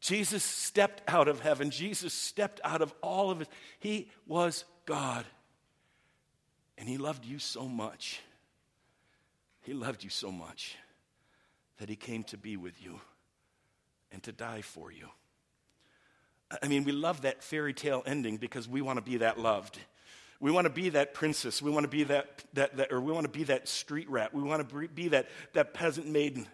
Jesus 0.00 0.42
stepped 0.42 1.00
out 1.06 1.28
of 1.28 1.38
heaven. 1.38 1.70
Jesus 1.70 2.12
stepped 2.12 2.60
out 2.64 2.82
of 2.82 2.92
all 3.02 3.30
of 3.30 3.40
it. 3.40 3.48
He 3.78 4.10
was 4.26 4.64
God. 4.84 5.24
And 6.76 6.88
he 6.88 6.98
loved 6.98 7.24
you 7.24 7.38
so 7.38 7.68
much. 7.68 8.20
He 9.66 9.74
loved 9.74 10.04
you 10.04 10.10
so 10.10 10.30
much 10.30 10.76
that 11.78 11.88
he 11.88 11.96
came 11.96 12.22
to 12.24 12.36
be 12.36 12.56
with 12.56 12.80
you 12.80 13.00
and 14.12 14.22
to 14.22 14.30
die 14.30 14.60
for 14.60 14.92
you. 14.92 15.08
I 16.62 16.68
mean, 16.68 16.84
we 16.84 16.92
love 16.92 17.22
that 17.22 17.42
fairy 17.42 17.74
tale 17.74 18.04
ending 18.06 18.36
because 18.36 18.68
we 18.68 18.80
want 18.80 18.98
to 18.98 19.02
be 19.02 19.16
that 19.16 19.40
loved. 19.40 19.76
We 20.38 20.52
want 20.52 20.66
to 20.66 20.72
be 20.72 20.90
that 20.90 21.14
princess. 21.14 21.60
We 21.60 21.72
want 21.72 21.82
to 21.82 21.90
be 21.90 22.04
that, 22.04 22.44
that, 22.52 22.76
that 22.76 22.92
or 22.92 23.00
we 23.00 23.10
want 23.10 23.24
to 23.24 23.38
be 23.38 23.42
that 23.42 23.66
street 23.66 24.08
rat. 24.08 24.32
We 24.32 24.44
want 24.44 24.68
to 24.68 24.86
be 24.86 25.08
that, 25.08 25.26
that 25.54 25.74
peasant 25.74 26.06
maiden. 26.06 26.46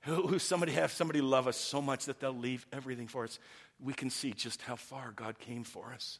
who 0.00 0.40
somebody 0.40 0.72
have 0.72 0.90
somebody 0.90 1.20
love 1.20 1.46
us 1.46 1.56
so 1.56 1.80
much 1.80 2.06
that 2.06 2.18
they'll 2.18 2.32
leave 2.32 2.66
everything 2.72 3.06
for 3.06 3.22
us, 3.22 3.38
we 3.78 3.92
can 3.92 4.10
see 4.10 4.32
just 4.32 4.60
how 4.62 4.74
far 4.74 5.12
God 5.14 5.38
came 5.38 5.62
for 5.62 5.92
us. 5.92 6.18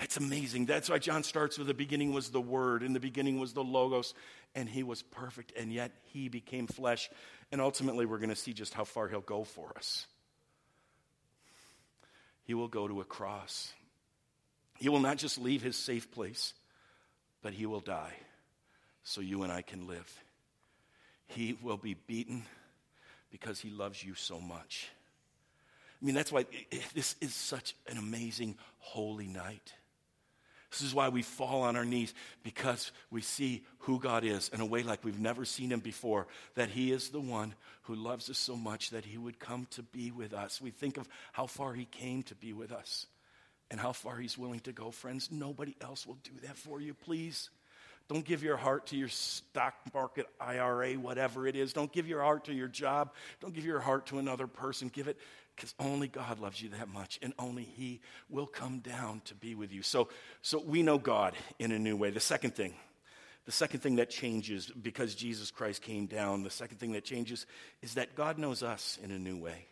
That's 0.00 0.16
amazing. 0.16 0.64
That's 0.64 0.88
why 0.88 0.98
John 0.98 1.22
starts 1.22 1.58
with 1.58 1.66
the 1.66 1.74
beginning 1.74 2.14
was 2.14 2.30
the 2.30 2.40
Word, 2.40 2.82
and 2.82 2.96
the 2.96 3.00
beginning 3.00 3.38
was 3.38 3.52
the 3.52 3.62
Logos, 3.62 4.14
and 4.54 4.66
He 4.66 4.82
was 4.82 5.02
perfect, 5.02 5.52
and 5.58 5.70
yet 5.70 5.92
He 6.04 6.30
became 6.30 6.66
flesh. 6.66 7.10
And 7.52 7.60
ultimately, 7.60 8.06
we're 8.06 8.16
going 8.16 8.30
to 8.30 8.34
see 8.34 8.54
just 8.54 8.72
how 8.72 8.84
far 8.84 9.08
He'll 9.08 9.20
go 9.20 9.44
for 9.44 9.74
us. 9.76 10.06
He 12.44 12.54
will 12.54 12.66
go 12.66 12.88
to 12.88 13.02
a 13.02 13.04
cross. 13.04 13.74
He 14.78 14.88
will 14.88 15.00
not 15.00 15.18
just 15.18 15.38
leave 15.38 15.60
His 15.60 15.76
safe 15.76 16.10
place, 16.10 16.54
but 17.42 17.52
He 17.52 17.66
will 17.66 17.80
die 17.80 18.14
so 19.04 19.20
you 19.20 19.42
and 19.42 19.52
I 19.52 19.60
can 19.60 19.86
live. 19.86 20.10
He 21.26 21.58
will 21.60 21.76
be 21.76 21.92
beaten 21.92 22.44
because 23.30 23.60
He 23.60 23.68
loves 23.68 24.02
you 24.02 24.14
so 24.14 24.40
much. 24.40 24.88
I 26.00 26.06
mean, 26.06 26.14
that's 26.14 26.32
why 26.32 26.40
eh, 26.40 26.64
eh, 26.72 26.78
this 26.94 27.16
is 27.20 27.34
such 27.34 27.74
an 27.86 27.98
amazing 27.98 28.56
holy 28.78 29.26
night. 29.26 29.74
This 30.70 30.82
is 30.82 30.94
why 30.94 31.08
we 31.08 31.22
fall 31.22 31.62
on 31.62 31.76
our 31.76 31.84
knees 31.84 32.14
because 32.42 32.92
we 33.10 33.22
see 33.22 33.64
who 33.80 33.98
God 33.98 34.24
is 34.24 34.48
in 34.50 34.60
a 34.60 34.66
way 34.66 34.82
like 34.82 35.04
we've 35.04 35.18
never 35.18 35.44
seen 35.44 35.72
him 35.72 35.80
before. 35.80 36.28
That 36.54 36.70
he 36.70 36.92
is 36.92 37.08
the 37.08 37.20
one 37.20 37.54
who 37.82 37.96
loves 37.96 38.30
us 38.30 38.38
so 38.38 38.54
much 38.56 38.90
that 38.90 39.04
he 39.04 39.18
would 39.18 39.40
come 39.40 39.66
to 39.72 39.82
be 39.82 40.10
with 40.12 40.32
us. 40.32 40.60
We 40.60 40.70
think 40.70 40.96
of 40.96 41.08
how 41.32 41.46
far 41.46 41.74
he 41.74 41.86
came 41.86 42.22
to 42.24 42.34
be 42.36 42.52
with 42.52 42.70
us 42.70 43.06
and 43.70 43.80
how 43.80 43.92
far 43.92 44.16
he's 44.16 44.38
willing 44.38 44.60
to 44.60 44.72
go. 44.72 44.90
Friends, 44.90 45.28
nobody 45.30 45.74
else 45.80 46.06
will 46.06 46.18
do 46.22 46.32
that 46.42 46.56
for 46.56 46.80
you, 46.80 46.94
please. 46.94 47.50
Don't 48.08 48.24
give 48.24 48.42
your 48.42 48.56
heart 48.56 48.88
to 48.88 48.96
your 48.96 49.08
stock 49.08 49.74
market 49.94 50.26
IRA, 50.40 50.94
whatever 50.94 51.46
it 51.46 51.54
is. 51.54 51.72
Don't 51.72 51.92
give 51.92 52.08
your 52.08 52.22
heart 52.22 52.46
to 52.46 52.52
your 52.52 52.66
job. 52.66 53.12
Don't 53.40 53.54
give 53.54 53.64
your 53.64 53.78
heart 53.78 54.06
to 54.06 54.18
another 54.18 54.48
person. 54.48 54.88
Give 54.88 55.06
it 55.06 55.16
because 55.60 55.74
only 55.78 56.08
God 56.08 56.40
loves 56.40 56.62
you 56.62 56.70
that 56.70 56.88
much, 56.88 57.18
and 57.20 57.34
only 57.38 57.64
He 57.64 58.00
will 58.30 58.46
come 58.46 58.78
down 58.78 59.20
to 59.26 59.34
be 59.34 59.54
with 59.54 59.74
you. 59.74 59.82
So, 59.82 60.08
so 60.40 60.58
we 60.58 60.82
know 60.82 60.96
God 60.96 61.34
in 61.58 61.70
a 61.70 61.78
new 61.78 61.98
way. 61.98 62.08
The 62.08 62.18
second 62.18 62.54
thing, 62.54 62.72
the 63.44 63.52
second 63.52 63.80
thing 63.80 63.96
that 63.96 64.08
changes 64.08 64.70
because 64.70 65.14
Jesus 65.14 65.50
Christ 65.50 65.82
came 65.82 66.06
down, 66.06 66.44
the 66.44 66.50
second 66.50 66.78
thing 66.78 66.92
that 66.92 67.04
changes 67.04 67.44
is 67.82 67.94
that 67.94 68.14
God 68.14 68.38
knows 68.38 68.62
us 68.62 68.98
in 69.04 69.10
a 69.10 69.18
new 69.18 69.36
way. 69.36 69.66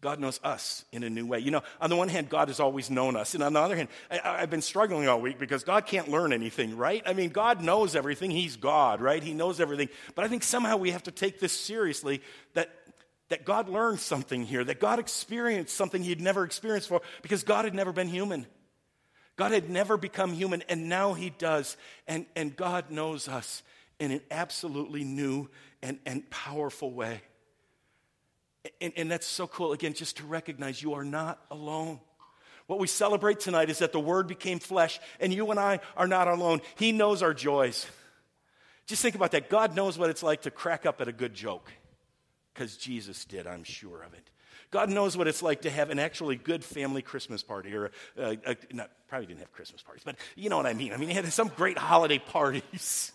God 0.00 0.18
knows 0.18 0.40
us 0.42 0.84
in 0.92 1.02
a 1.02 1.10
new 1.10 1.26
way. 1.26 1.40
You 1.40 1.50
know, 1.50 1.62
on 1.80 1.90
the 1.90 1.96
one 1.96 2.08
hand, 2.08 2.30
God 2.30 2.48
has 2.48 2.58
always 2.58 2.88
known 2.88 3.16
us. 3.16 3.34
And 3.34 3.42
on 3.42 3.52
the 3.52 3.60
other 3.60 3.76
hand, 3.76 3.90
I, 4.10 4.40
have 4.40 4.50
been 4.50 4.62
struggling 4.62 5.08
all 5.08 5.20
week 5.20 5.38
because 5.38 5.62
God 5.62 5.84
can't 5.84 6.08
learn 6.08 6.32
anything, 6.32 6.76
right? 6.76 7.02
I 7.04 7.12
mean, 7.12 7.30
God 7.30 7.62
knows 7.62 7.94
everything. 7.94 8.30
He's 8.30 8.56
God, 8.56 9.02
right? 9.02 9.22
He 9.22 9.34
knows 9.34 9.60
everything. 9.60 9.90
But 10.14 10.24
I 10.24 10.28
think 10.28 10.42
somehow 10.42 10.78
we 10.78 10.92
have 10.92 11.02
to 11.02 11.10
take 11.10 11.38
this 11.38 11.52
seriously 11.52 12.22
that 12.54 12.70
that 13.30 13.44
God 13.44 13.68
learned 13.68 14.00
something 14.00 14.44
here, 14.44 14.62
that 14.64 14.80
God 14.80 14.98
experienced 14.98 15.74
something 15.74 16.02
he'd 16.02 16.20
never 16.20 16.44
experienced 16.44 16.88
before 16.88 17.02
because 17.22 17.42
God 17.44 17.64
had 17.64 17.74
never 17.74 17.92
been 17.92 18.08
human. 18.08 18.44
God 19.36 19.52
had 19.52 19.70
never 19.70 19.96
become 19.96 20.34
human, 20.34 20.62
and 20.68 20.88
now 20.88 21.14
he 21.14 21.30
does. 21.30 21.76
And, 22.06 22.26
and 22.36 22.54
God 22.54 22.90
knows 22.90 23.28
us 23.28 23.62
in 23.98 24.10
an 24.10 24.20
absolutely 24.30 25.04
new 25.04 25.48
and, 25.80 25.98
and 26.04 26.28
powerful 26.28 26.92
way. 26.92 27.22
And, 28.80 28.92
and 28.96 29.10
that's 29.10 29.26
so 29.26 29.46
cool, 29.46 29.72
again, 29.72 29.94
just 29.94 30.18
to 30.18 30.26
recognize 30.26 30.82
you 30.82 30.92
are 30.94 31.04
not 31.04 31.40
alone. 31.50 32.00
What 32.66 32.80
we 32.80 32.86
celebrate 32.86 33.40
tonight 33.40 33.70
is 33.70 33.78
that 33.78 33.92
the 33.92 34.00
Word 34.00 34.26
became 34.26 34.58
flesh, 34.58 35.00
and 35.20 35.32
you 35.32 35.50
and 35.50 35.58
I 35.58 35.80
are 35.96 36.08
not 36.08 36.28
alone. 36.28 36.60
He 36.74 36.92
knows 36.92 37.22
our 37.22 37.32
joys. 37.32 37.86
Just 38.86 39.02
think 39.02 39.14
about 39.14 39.30
that. 39.30 39.48
God 39.48 39.76
knows 39.76 39.96
what 39.96 40.10
it's 40.10 40.22
like 40.22 40.42
to 40.42 40.50
crack 40.50 40.84
up 40.84 41.00
at 41.00 41.06
a 41.06 41.12
good 41.12 41.32
joke 41.32 41.70
because 42.52 42.76
Jesus 42.76 43.24
did, 43.24 43.46
I'm 43.46 43.64
sure 43.64 44.02
of 44.02 44.14
it. 44.14 44.30
God 44.70 44.88
knows 44.88 45.16
what 45.16 45.26
it's 45.26 45.42
like 45.42 45.62
to 45.62 45.70
have 45.70 45.90
an 45.90 45.98
actually 45.98 46.36
good 46.36 46.62
family 46.62 47.02
Christmas 47.02 47.42
party, 47.42 47.74
or 47.74 47.90
uh, 48.16 48.34
uh, 48.46 48.54
not, 48.72 48.90
probably 49.08 49.26
didn't 49.26 49.40
have 49.40 49.52
Christmas 49.52 49.82
parties, 49.82 50.02
but 50.04 50.16
you 50.36 50.48
know 50.48 50.56
what 50.56 50.66
I 50.66 50.74
mean. 50.74 50.92
I 50.92 50.96
mean, 50.96 51.08
he 51.08 51.14
had 51.14 51.30
some 51.32 51.48
great 51.48 51.76
holiday 51.76 52.18
parties. 52.26 53.12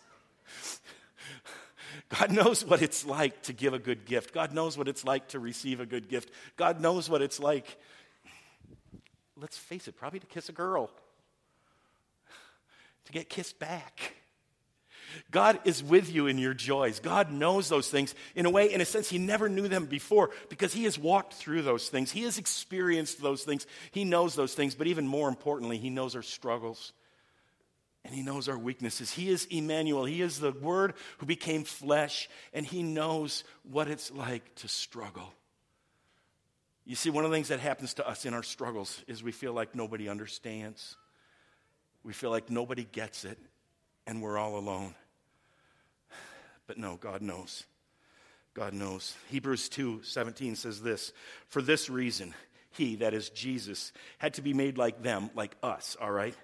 God 2.09 2.31
knows 2.31 2.65
what 2.65 2.81
it's 2.81 3.05
like 3.05 3.43
to 3.43 3.53
give 3.53 3.73
a 3.73 3.79
good 3.79 4.05
gift. 4.05 4.33
God 4.33 4.53
knows 4.53 4.77
what 4.77 4.87
it's 4.89 5.05
like 5.05 5.29
to 5.29 5.39
receive 5.39 5.79
a 5.79 5.85
good 5.85 6.09
gift. 6.09 6.29
God 6.57 6.81
knows 6.81 7.09
what 7.09 7.21
it's 7.21 7.39
like, 7.39 7.77
let's 9.37 9.57
face 9.57 9.87
it, 9.87 9.95
probably 9.95 10.19
to 10.19 10.27
kiss 10.27 10.49
a 10.49 10.53
girl, 10.53 10.91
to 13.05 13.13
get 13.13 13.29
kissed 13.29 13.59
back. 13.59 14.15
God 15.31 15.59
is 15.65 15.83
with 15.83 16.13
you 16.13 16.27
in 16.27 16.37
your 16.37 16.53
joys. 16.53 16.99
God 16.99 17.31
knows 17.31 17.69
those 17.69 17.89
things 17.89 18.15
in 18.35 18.45
a 18.45 18.49
way, 18.49 18.73
in 18.73 18.81
a 18.81 18.85
sense, 18.85 19.09
He 19.09 19.17
never 19.17 19.49
knew 19.49 19.67
them 19.67 19.85
before 19.85 20.31
because 20.49 20.73
He 20.73 20.85
has 20.85 20.97
walked 20.97 21.33
through 21.33 21.61
those 21.61 21.89
things. 21.89 22.11
He 22.11 22.23
has 22.23 22.37
experienced 22.37 23.21
those 23.21 23.43
things. 23.43 23.65
He 23.91 24.05
knows 24.05 24.35
those 24.35 24.53
things, 24.53 24.75
but 24.75 24.87
even 24.87 25.07
more 25.07 25.29
importantly, 25.29 25.77
He 25.77 25.89
knows 25.89 26.15
our 26.15 26.21
struggles 26.21 26.93
and 28.05 28.13
He 28.13 28.21
knows 28.21 28.47
our 28.47 28.57
weaknesses. 28.57 29.11
He 29.11 29.29
is 29.29 29.45
Emmanuel. 29.45 30.05
He 30.05 30.21
is 30.21 30.39
the 30.39 30.51
Word 30.51 30.93
who 31.17 31.25
became 31.25 31.63
flesh, 31.63 32.29
and 32.53 32.65
He 32.65 32.83
knows 32.83 33.43
what 33.63 33.87
it's 33.87 34.11
like 34.11 34.55
to 34.55 34.67
struggle. 34.67 35.33
You 36.85 36.95
see, 36.95 37.09
one 37.09 37.25
of 37.25 37.31
the 37.31 37.35
things 37.35 37.47
that 37.47 37.59
happens 37.59 37.95
to 37.95 38.07
us 38.07 38.25
in 38.25 38.35
our 38.35 38.43
struggles 38.43 39.03
is 39.07 39.23
we 39.23 39.31
feel 39.31 39.53
like 39.53 39.73
nobody 39.73 40.07
understands. 40.07 40.95
We 42.03 42.13
feel 42.13 42.29
like 42.29 42.51
nobody 42.51 42.85
gets 42.91 43.25
it, 43.25 43.39
and 44.05 44.21
we're 44.21 44.37
all 44.37 44.59
alone. 44.59 44.93
But 46.67 46.77
no, 46.77 46.97
God 46.97 47.21
knows. 47.21 47.63
God 48.53 48.73
knows. 48.73 49.15
Hebrews 49.29 49.69
2 49.69 50.01
17 50.03 50.55
says 50.55 50.81
this 50.81 51.11
For 51.49 51.61
this 51.61 51.89
reason, 51.89 52.33
he, 52.71 52.95
that 52.97 53.13
is 53.13 53.29
Jesus, 53.29 53.91
had 54.17 54.35
to 54.35 54.41
be 54.41 54.53
made 54.53 54.77
like 54.77 55.03
them, 55.03 55.29
like 55.35 55.55
us, 55.61 55.95
all 55.99 56.11
right? 56.11 56.35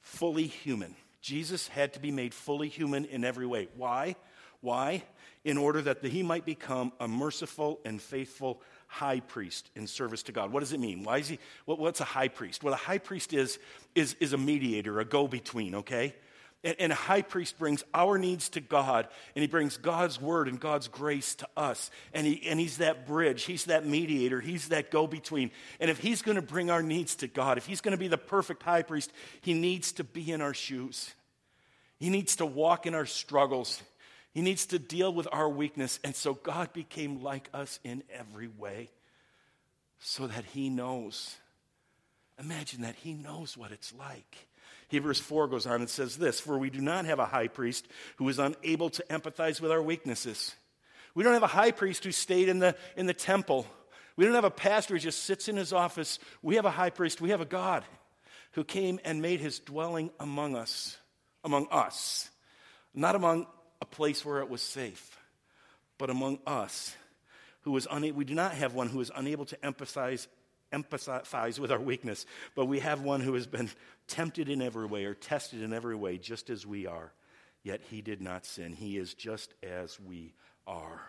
Fully 0.00 0.46
human. 0.46 0.96
Jesus 1.20 1.68
had 1.68 1.92
to 1.94 2.00
be 2.00 2.10
made 2.10 2.34
fully 2.34 2.68
human 2.68 3.04
in 3.04 3.24
every 3.24 3.46
way. 3.46 3.68
Why? 3.76 4.16
Why? 4.60 5.04
In 5.44 5.56
order 5.56 5.80
that 5.82 6.04
he 6.04 6.22
might 6.22 6.44
become 6.44 6.92
a 6.98 7.06
merciful 7.06 7.80
and 7.84 8.00
faithful 8.00 8.60
high 8.86 9.20
priest 9.20 9.70
in 9.74 9.86
service 9.86 10.22
to 10.24 10.32
God. 10.32 10.52
What 10.52 10.60
does 10.60 10.72
it 10.72 10.80
mean? 10.80 11.04
Why 11.04 11.18
is 11.18 11.28
he, 11.28 11.38
what, 11.64 11.78
what's 11.78 12.00
a 12.00 12.04
high 12.04 12.28
priest? 12.28 12.62
Well, 12.62 12.74
a 12.74 12.76
high 12.76 12.98
priest 12.98 13.32
is, 13.32 13.58
is, 13.94 14.14
is 14.20 14.32
a 14.32 14.38
mediator, 14.38 15.00
a 15.00 15.04
go 15.04 15.26
between, 15.26 15.76
okay? 15.76 16.14
And, 16.64 16.76
and 16.78 16.92
a 16.92 16.96
high 16.96 17.22
priest 17.22 17.58
brings 17.58 17.82
our 17.92 18.18
needs 18.18 18.48
to 18.50 18.60
God, 18.60 19.08
and 19.34 19.42
he 19.42 19.48
brings 19.48 19.76
God's 19.76 20.20
word 20.20 20.48
and 20.48 20.60
God's 20.60 20.88
grace 20.88 21.34
to 21.36 21.48
us. 21.56 21.90
And, 22.14 22.26
he, 22.26 22.42
and 22.48 22.60
he's 22.60 22.78
that 22.78 23.06
bridge, 23.06 23.44
he's 23.44 23.64
that 23.64 23.86
mediator, 23.86 24.40
he's 24.40 24.68
that 24.68 24.90
go 24.90 25.06
between. 25.06 25.50
And 25.80 25.90
if 25.90 25.98
he's 25.98 26.22
going 26.22 26.36
to 26.36 26.42
bring 26.42 26.70
our 26.70 26.82
needs 26.82 27.16
to 27.16 27.26
God, 27.26 27.58
if 27.58 27.66
he's 27.66 27.80
going 27.80 27.92
to 27.92 27.98
be 27.98 28.08
the 28.08 28.18
perfect 28.18 28.62
high 28.62 28.82
priest, 28.82 29.12
he 29.40 29.54
needs 29.54 29.92
to 29.92 30.04
be 30.04 30.30
in 30.30 30.40
our 30.40 30.54
shoes. 30.54 31.12
He 31.98 32.10
needs 32.10 32.36
to 32.36 32.46
walk 32.46 32.86
in 32.86 32.94
our 32.94 33.06
struggles. 33.06 33.80
He 34.32 34.40
needs 34.40 34.66
to 34.66 34.78
deal 34.78 35.12
with 35.12 35.28
our 35.30 35.48
weakness. 35.48 36.00
And 36.02 36.16
so 36.16 36.34
God 36.34 36.72
became 36.72 37.22
like 37.22 37.48
us 37.52 37.78
in 37.84 38.02
every 38.12 38.48
way 38.48 38.90
so 40.00 40.26
that 40.26 40.44
He 40.46 40.68
knows. 40.68 41.36
Imagine 42.38 42.82
that 42.82 42.96
He 42.96 43.12
knows 43.12 43.56
what 43.56 43.72
it's 43.72 43.92
like. 43.94 44.48
Hebrews 44.92 45.20
4 45.20 45.48
goes 45.48 45.64
on 45.64 45.80
and 45.80 45.88
says 45.88 46.18
this 46.18 46.38
For 46.38 46.58
we 46.58 46.68
do 46.68 46.82
not 46.82 47.06
have 47.06 47.18
a 47.18 47.24
high 47.24 47.48
priest 47.48 47.88
who 48.16 48.28
is 48.28 48.38
unable 48.38 48.90
to 48.90 49.02
empathize 49.08 49.58
with 49.58 49.72
our 49.72 49.82
weaknesses. 49.82 50.54
We 51.14 51.24
don't 51.24 51.32
have 51.32 51.42
a 51.42 51.46
high 51.46 51.70
priest 51.70 52.04
who 52.04 52.12
stayed 52.12 52.50
in 52.50 52.58
the, 52.58 52.76
in 52.94 53.06
the 53.06 53.14
temple. 53.14 53.66
We 54.16 54.26
don't 54.26 54.34
have 54.34 54.44
a 54.44 54.50
pastor 54.50 54.92
who 54.92 55.00
just 55.00 55.24
sits 55.24 55.48
in 55.48 55.56
his 55.56 55.72
office. 55.72 56.18
We 56.42 56.56
have 56.56 56.66
a 56.66 56.70
high 56.70 56.90
priest. 56.90 57.22
We 57.22 57.30
have 57.30 57.40
a 57.40 57.46
God 57.46 57.84
who 58.52 58.64
came 58.64 59.00
and 59.02 59.22
made 59.22 59.40
his 59.40 59.60
dwelling 59.60 60.10
among 60.20 60.56
us, 60.56 60.98
among 61.42 61.68
us, 61.70 62.28
not 62.94 63.14
among 63.14 63.46
a 63.80 63.86
place 63.86 64.26
where 64.26 64.40
it 64.40 64.50
was 64.50 64.60
safe, 64.60 65.16
but 65.96 66.10
among 66.10 66.38
us, 66.46 66.94
who 67.62 67.72
was 67.72 67.86
unable. 67.90 68.18
We 68.18 68.26
do 68.26 68.34
not 68.34 68.52
have 68.52 68.74
one 68.74 68.90
who 68.90 69.00
is 69.00 69.10
unable 69.16 69.46
to 69.46 69.64
emphasize 69.64 70.28
empathize 70.72 71.58
with 71.58 71.70
our 71.70 71.80
weakness, 71.80 72.26
but 72.54 72.66
we 72.66 72.80
have 72.80 73.02
one 73.02 73.20
who 73.20 73.34
has 73.34 73.46
been 73.46 73.70
tempted 74.08 74.48
in 74.48 74.62
every 74.62 74.86
way 74.86 75.04
or 75.04 75.14
tested 75.14 75.62
in 75.62 75.72
every 75.72 75.96
way, 75.96 76.18
just 76.18 76.50
as 76.50 76.66
we 76.66 76.86
are. 76.86 77.12
Yet 77.62 77.80
he 77.90 78.00
did 78.00 78.20
not 78.20 78.44
sin. 78.44 78.72
He 78.72 78.96
is 78.96 79.14
just 79.14 79.54
as 79.62 79.98
we 80.00 80.34
are. 80.66 81.00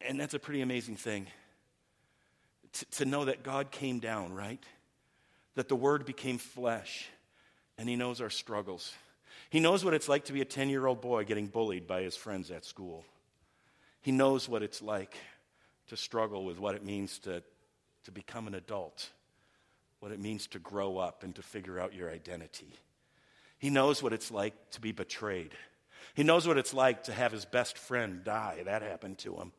And 0.00 0.20
that's 0.20 0.34
a 0.34 0.38
pretty 0.38 0.60
amazing 0.60 0.96
thing 0.96 1.26
to, 2.74 2.84
to 2.86 3.04
know 3.04 3.24
that 3.24 3.42
God 3.42 3.70
came 3.70 3.98
down, 3.98 4.32
right? 4.32 4.62
That 5.54 5.68
the 5.68 5.76
Word 5.76 6.04
became 6.04 6.38
flesh, 6.38 7.08
and 7.78 7.88
He 7.88 7.96
knows 7.96 8.20
our 8.20 8.30
struggles. 8.30 8.92
He 9.50 9.60
knows 9.60 9.84
what 9.84 9.94
it's 9.94 10.08
like 10.08 10.24
to 10.26 10.32
be 10.32 10.40
a 10.40 10.44
10 10.44 10.68
year 10.68 10.86
old 10.86 11.00
boy 11.00 11.24
getting 11.24 11.46
bullied 11.46 11.86
by 11.86 12.02
his 12.02 12.16
friends 12.16 12.50
at 12.50 12.64
school. 12.64 13.04
He 14.00 14.12
knows 14.12 14.48
what 14.48 14.62
it's 14.62 14.82
like 14.82 15.16
to 15.88 15.96
struggle 15.96 16.44
with 16.44 16.58
what 16.58 16.74
it 16.74 16.84
means 16.84 17.18
to 17.20 17.42
to 18.04 18.12
become 18.12 18.46
an 18.46 18.54
adult, 18.54 19.10
what 20.00 20.12
it 20.12 20.20
means 20.20 20.46
to 20.48 20.58
grow 20.58 20.98
up 20.98 21.22
and 21.22 21.34
to 21.34 21.42
figure 21.42 21.78
out 21.78 21.94
your 21.94 22.10
identity. 22.10 22.72
He 23.58 23.70
knows 23.70 24.02
what 24.02 24.12
it's 24.12 24.30
like 24.30 24.54
to 24.72 24.80
be 24.80 24.92
betrayed. 24.92 25.52
He 26.14 26.22
knows 26.22 26.46
what 26.46 26.58
it's 26.58 26.74
like 26.74 27.04
to 27.04 27.12
have 27.12 27.32
his 27.32 27.44
best 27.44 27.78
friend 27.78 28.22
die. 28.24 28.62
That 28.64 28.82
happened 28.82 29.18
to 29.18 29.34
him. 29.34 29.52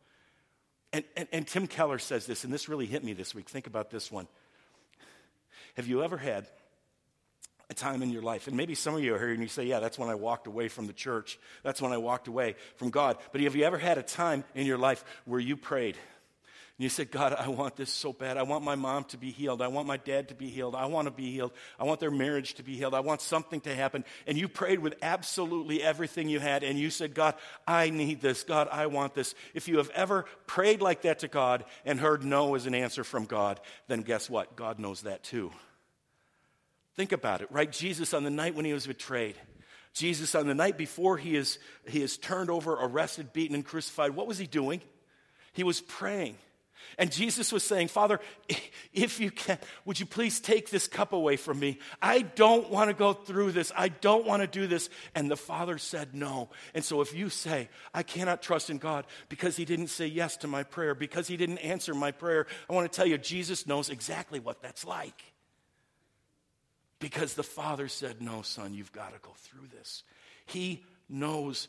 And, 0.94 1.04
and, 1.18 1.28
and 1.32 1.48
Tim 1.48 1.68
Keller 1.68 2.00
says 2.00 2.26
this, 2.26 2.44
and 2.44 2.54
this 2.54 2.70
really 2.70 2.86
hit 2.86 3.04
me 3.04 3.14
this 3.14 3.36
week. 3.36 3.50
Think 3.50 3.68
about 3.68 3.90
this 3.90 4.12
one. 4.12 4.28
Have 5.76 5.88
you 5.88 6.04
ever 6.04 6.18
had 6.18 6.48
a 7.70 7.74
time 7.74 8.02
in 8.02 8.10
your 8.10 8.22
life, 8.22 8.48
and 8.48 8.56
maybe 8.56 8.76
some 8.76 8.96
of 8.96 9.04
you 9.04 9.16
are 9.16 9.20
here 9.20 9.32
and 9.32 9.42
you 9.42 9.48
say, 9.48 9.64
Yeah, 9.64 9.80
that's 9.80 9.98
when 9.98 10.10
I 10.10 10.16
walked 10.16 10.48
away 10.48 10.68
from 10.68 10.88
the 10.88 10.94
church. 10.94 11.40
That's 11.64 11.82
when 11.82 11.92
I 11.92 11.98
walked 11.98 12.28
away 12.28 12.56
from 12.76 12.90
God. 12.90 13.18
But 13.32 13.42
have 13.42 13.56
you 13.56 13.64
ever 13.64 13.78
had 13.78 13.98
a 13.98 14.04
time 14.04 14.44
in 14.54 14.66
your 14.66 14.78
life 14.78 15.04
where 15.26 15.40
you 15.40 15.58
prayed? 15.58 15.98
And 16.78 16.84
you 16.84 16.90
said, 16.90 17.10
God, 17.10 17.34
I 17.34 17.48
want 17.48 17.78
this 17.78 17.90
so 17.90 18.12
bad. 18.12 18.36
I 18.36 18.44
want 18.44 18.66
my 18.66 18.76
mom 18.76 19.06
to 19.06 19.18
be 19.18 19.32
healed. 19.32 19.62
I 19.62 19.70
want 19.70 19.88
my 19.88 19.96
dad 19.96 20.28
to 20.28 20.36
be 20.36 20.50
healed. 20.50 20.76
I 20.76 20.88
want 20.88 21.06
to 21.08 21.12
be 21.12 21.32
healed. 21.32 21.54
I 21.80 21.86
want 21.86 22.02
their 22.02 22.12
marriage 22.12 22.56
to 22.56 22.64
be 22.64 22.76
healed. 22.76 22.94
I 22.94 23.00
want 23.00 23.22
something 23.22 23.62
to 23.62 23.74
happen. 23.74 24.04
And 24.28 24.38
you 24.38 24.50
prayed 24.50 24.80
with 24.80 24.96
absolutely 25.02 25.82
everything 25.82 26.28
you 26.28 26.42
had. 26.42 26.64
And 26.64 26.78
you 26.78 26.90
said, 26.90 27.14
God, 27.14 27.36
I 27.66 27.92
need 27.92 28.20
this. 28.20 28.44
God, 28.44 28.68
I 28.70 28.88
want 28.88 29.14
this. 29.14 29.36
If 29.54 29.70
you 29.70 29.78
have 29.78 29.90
ever 29.92 30.26
prayed 30.48 30.82
like 30.82 31.04
that 31.04 31.20
to 31.20 31.30
God 31.30 31.64
and 31.86 31.98
heard 31.98 32.26
no 32.26 32.56
as 32.56 32.66
an 32.66 32.76
answer 32.76 33.06
from 33.06 33.24
God, 33.24 33.62
then 33.88 34.02
guess 34.02 34.30
what? 34.30 34.58
God 34.58 34.78
knows 34.78 35.04
that 35.04 35.24
too. 35.24 35.52
Think 36.96 37.14
about 37.14 37.42
it, 37.42 37.50
right? 37.52 37.72
Jesus, 37.72 38.14
on 38.14 38.26
the 38.26 38.30
night 38.30 38.54
when 38.54 38.66
he 38.66 38.74
was 38.74 38.88
betrayed, 38.88 39.36
Jesus, 39.94 40.36
on 40.36 40.46
the 40.46 40.54
night 40.54 40.78
before 40.78 41.18
he 41.18 41.38
is, 41.38 41.58
he 41.88 42.02
is 42.02 42.18
turned 42.18 42.50
over, 42.50 42.74
arrested, 42.74 43.32
beaten, 43.32 43.56
and 43.56 43.66
crucified, 43.66 44.12
what 44.12 44.28
was 44.28 44.38
he 44.38 44.46
doing? 44.46 44.82
He 45.54 45.64
was 45.64 45.80
praying. 45.80 46.36
And 46.98 47.12
Jesus 47.12 47.52
was 47.52 47.64
saying, 47.64 47.90
Father, 47.90 48.20
if 48.94 49.20
you 49.20 49.32
can, 49.32 49.58
would 49.86 50.00
you 50.00 50.06
please 50.06 50.40
take 50.40 50.70
this 50.70 50.88
cup 50.88 51.14
away 51.14 51.36
from 51.36 51.60
me? 51.60 51.80
I 52.02 52.22
don't 52.22 52.70
want 52.70 52.90
to 52.90 52.94
go 52.96 53.14
through 53.14 53.52
this. 53.52 53.72
I 53.76 53.90
don't 53.90 54.26
want 54.26 54.42
to 54.42 54.48
do 54.48 54.68
this. 54.68 54.90
And 55.14 55.30
the 55.30 55.38
Father 55.38 55.78
said 55.78 56.14
no. 56.14 56.50
And 56.74 56.84
so 56.84 57.02
if 57.02 57.14
you 57.14 57.30
say, 57.30 57.70
I 57.94 58.04
cannot 58.04 58.42
trust 58.42 58.70
in 58.70 58.78
God 58.78 59.06
because 59.30 59.58
he 59.58 59.66
didn't 59.66 59.88
say 59.88 60.08
yes 60.08 60.38
to 60.38 60.48
my 60.48 60.64
prayer, 60.64 60.96
because 60.96 61.28
he 61.28 61.38
didn't 61.38 61.60
answer 61.60 61.94
my 61.94 62.12
prayer, 62.12 62.48
I 62.70 62.74
want 62.74 62.92
to 62.92 62.96
tell 62.96 63.08
you, 63.08 63.18
Jesus 63.18 63.68
knows 63.68 63.90
exactly 63.90 64.40
what 64.40 64.62
that's 64.62 64.86
like. 64.86 65.22
Because 67.00 67.34
the 67.34 67.44
Father 67.44 67.88
said, 67.88 68.22
No, 68.22 68.42
son, 68.42 68.74
you've 68.74 68.92
got 68.92 69.14
to 69.14 69.20
go 69.22 69.32
through 69.38 69.68
this. 69.78 70.04
He 70.46 70.84
knows 71.10 71.68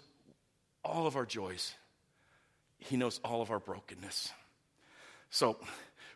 all 0.84 1.06
of 1.06 1.16
our 1.16 1.26
joys, 1.26 1.74
He 2.78 2.96
knows 2.96 3.20
all 3.24 3.42
of 3.42 3.50
our 3.50 3.58
brokenness. 3.58 4.30
So 5.30 5.58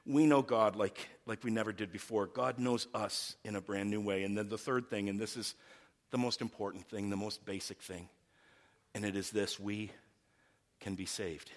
we 0.07 0.27
know 0.27 0.42
God 0.42 0.77
like, 0.77 1.09
like 1.27 1.44
we 1.44 1.51
never 1.51 1.73
did 1.73 1.92
before. 1.92 2.27
God 2.27 2.59
knows 2.59 2.87
us 2.94 3.37
in 3.44 3.57
a 3.57 3.61
brand 3.61 3.90
new 3.90 4.01
way. 4.01 4.25
And 4.25 4.37
then 4.37 4.49
the 4.49 4.59
third 4.59 4.88
thing, 4.88 5.09
and 5.09 5.18
this 5.18 5.37
is 5.37 5.55
the 6.11 6.18
most 6.18 6.40
important 6.40 6.88
thing, 6.88 7.11
the 7.11 7.16
most 7.16 7.44
basic 7.44 7.83
thing, 7.83 8.09
and 8.94 9.05
it 9.05 9.16
is 9.16 9.31
this 9.31 9.61
we 9.61 9.90
can 10.81 10.94
be 10.94 11.07
saved. 11.07 11.51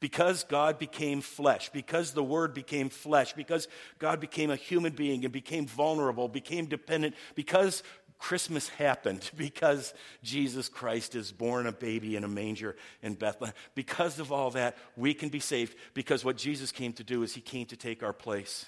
Because 0.00 0.44
God 0.44 0.78
became 0.78 1.20
flesh, 1.20 1.70
because 1.70 2.12
the 2.12 2.22
Word 2.22 2.54
became 2.54 2.88
flesh, 2.88 3.32
because 3.32 3.66
God 3.98 4.20
became 4.20 4.50
a 4.50 4.56
human 4.56 4.92
being 4.92 5.24
and 5.24 5.32
became 5.32 5.66
vulnerable, 5.66 6.28
became 6.28 6.66
dependent, 6.66 7.16
because 7.34 7.82
Christmas 8.18 8.68
happened 8.68 9.30
because 9.36 9.94
Jesus 10.22 10.68
Christ 10.68 11.14
is 11.14 11.32
born 11.32 11.66
a 11.66 11.72
baby 11.72 12.16
in 12.16 12.24
a 12.24 12.28
manger 12.28 12.76
in 13.02 13.14
Bethlehem. 13.14 13.54
Because 13.74 14.18
of 14.18 14.32
all 14.32 14.50
that, 14.50 14.76
we 14.96 15.14
can 15.14 15.28
be 15.28 15.40
saved 15.40 15.76
because 15.94 16.24
what 16.24 16.36
Jesus 16.36 16.72
came 16.72 16.92
to 16.94 17.04
do 17.04 17.22
is 17.22 17.34
he 17.34 17.40
came 17.40 17.66
to 17.66 17.76
take 17.76 18.02
our 18.02 18.12
place. 18.12 18.66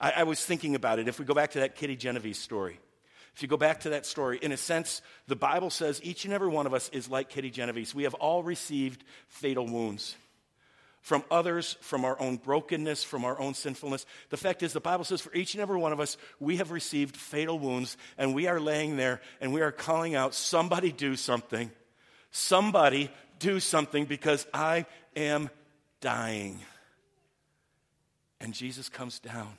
I, 0.00 0.12
I 0.16 0.22
was 0.24 0.44
thinking 0.44 0.74
about 0.74 0.98
it. 0.98 1.08
If 1.08 1.18
we 1.18 1.24
go 1.24 1.34
back 1.34 1.52
to 1.52 1.60
that 1.60 1.76
Kitty 1.76 1.96
Genovese 1.96 2.38
story, 2.38 2.78
if 3.34 3.42
you 3.42 3.48
go 3.48 3.56
back 3.58 3.80
to 3.80 3.90
that 3.90 4.06
story, 4.06 4.38
in 4.40 4.52
a 4.52 4.56
sense, 4.56 5.02
the 5.26 5.36
Bible 5.36 5.68
says 5.68 6.00
each 6.02 6.24
and 6.24 6.32
every 6.32 6.48
one 6.48 6.66
of 6.66 6.72
us 6.72 6.88
is 6.88 7.10
like 7.10 7.28
Kitty 7.28 7.50
Genovese. 7.50 7.94
We 7.94 8.04
have 8.04 8.14
all 8.14 8.42
received 8.42 9.04
fatal 9.28 9.66
wounds 9.66 10.16
from 11.06 11.22
others, 11.30 11.76
from 11.82 12.04
our 12.04 12.20
own 12.20 12.34
brokenness, 12.34 13.04
from 13.04 13.24
our 13.24 13.38
own 13.38 13.54
sinfulness. 13.54 14.04
The 14.30 14.36
fact 14.36 14.64
is, 14.64 14.72
the 14.72 14.80
Bible 14.80 15.04
says 15.04 15.20
for 15.20 15.32
each 15.32 15.54
and 15.54 15.62
every 15.62 15.76
one 15.76 15.92
of 15.92 16.00
us, 16.00 16.16
we 16.40 16.56
have 16.56 16.72
received 16.72 17.16
fatal 17.16 17.60
wounds, 17.60 17.96
and 18.18 18.34
we 18.34 18.48
are 18.48 18.58
laying 18.58 18.96
there 18.96 19.20
and 19.40 19.52
we 19.52 19.60
are 19.60 19.70
calling 19.70 20.16
out, 20.16 20.34
Somebody 20.34 20.90
do 20.90 21.14
something. 21.14 21.70
Somebody 22.32 23.08
do 23.38 23.60
something 23.60 24.06
because 24.06 24.48
I 24.52 24.84
am 25.14 25.48
dying. 26.00 26.58
And 28.40 28.52
Jesus 28.52 28.88
comes 28.88 29.20
down 29.20 29.58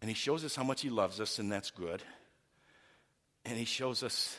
and 0.00 0.08
he 0.08 0.14
shows 0.14 0.44
us 0.44 0.54
how 0.54 0.62
much 0.62 0.82
he 0.82 0.88
loves 0.88 1.18
us, 1.18 1.40
and 1.40 1.50
that's 1.50 1.72
good. 1.72 2.00
And 3.44 3.58
he 3.58 3.64
shows 3.64 4.04
us, 4.04 4.38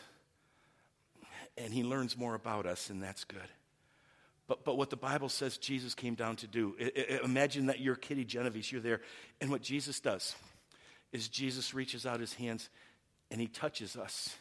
and 1.57 1.73
he 1.73 1.83
learns 1.83 2.17
more 2.17 2.35
about 2.35 2.67
us, 2.67 2.89
and 2.89 3.03
that's 3.03 3.25
good. 3.25 3.49
But, 4.47 4.65
but 4.65 4.77
what 4.77 4.89
the 4.89 4.97
Bible 4.97 5.29
says 5.29 5.57
Jesus 5.57 5.95
came 5.95 6.15
down 6.15 6.35
to 6.37 6.47
do, 6.47 6.75
imagine 7.23 7.67
that 7.67 7.79
you're 7.79 7.95
Kitty 7.95 8.25
Genovese, 8.25 8.71
you're 8.71 8.81
there. 8.81 9.01
And 9.39 9.49
what 9.49 9.61
Jesus 9.61 9.99
does 9.99 10.35
is 11.11 11.29
Jesus 11.29 11.73
reaches 11.73 12.05
out 12.05 12.19
his 12.19 12.33
hands 12.33 12.69
and 13.31 13.39
he 13.39 13.47
touches 13.47 13.95
us. 13.95 14.35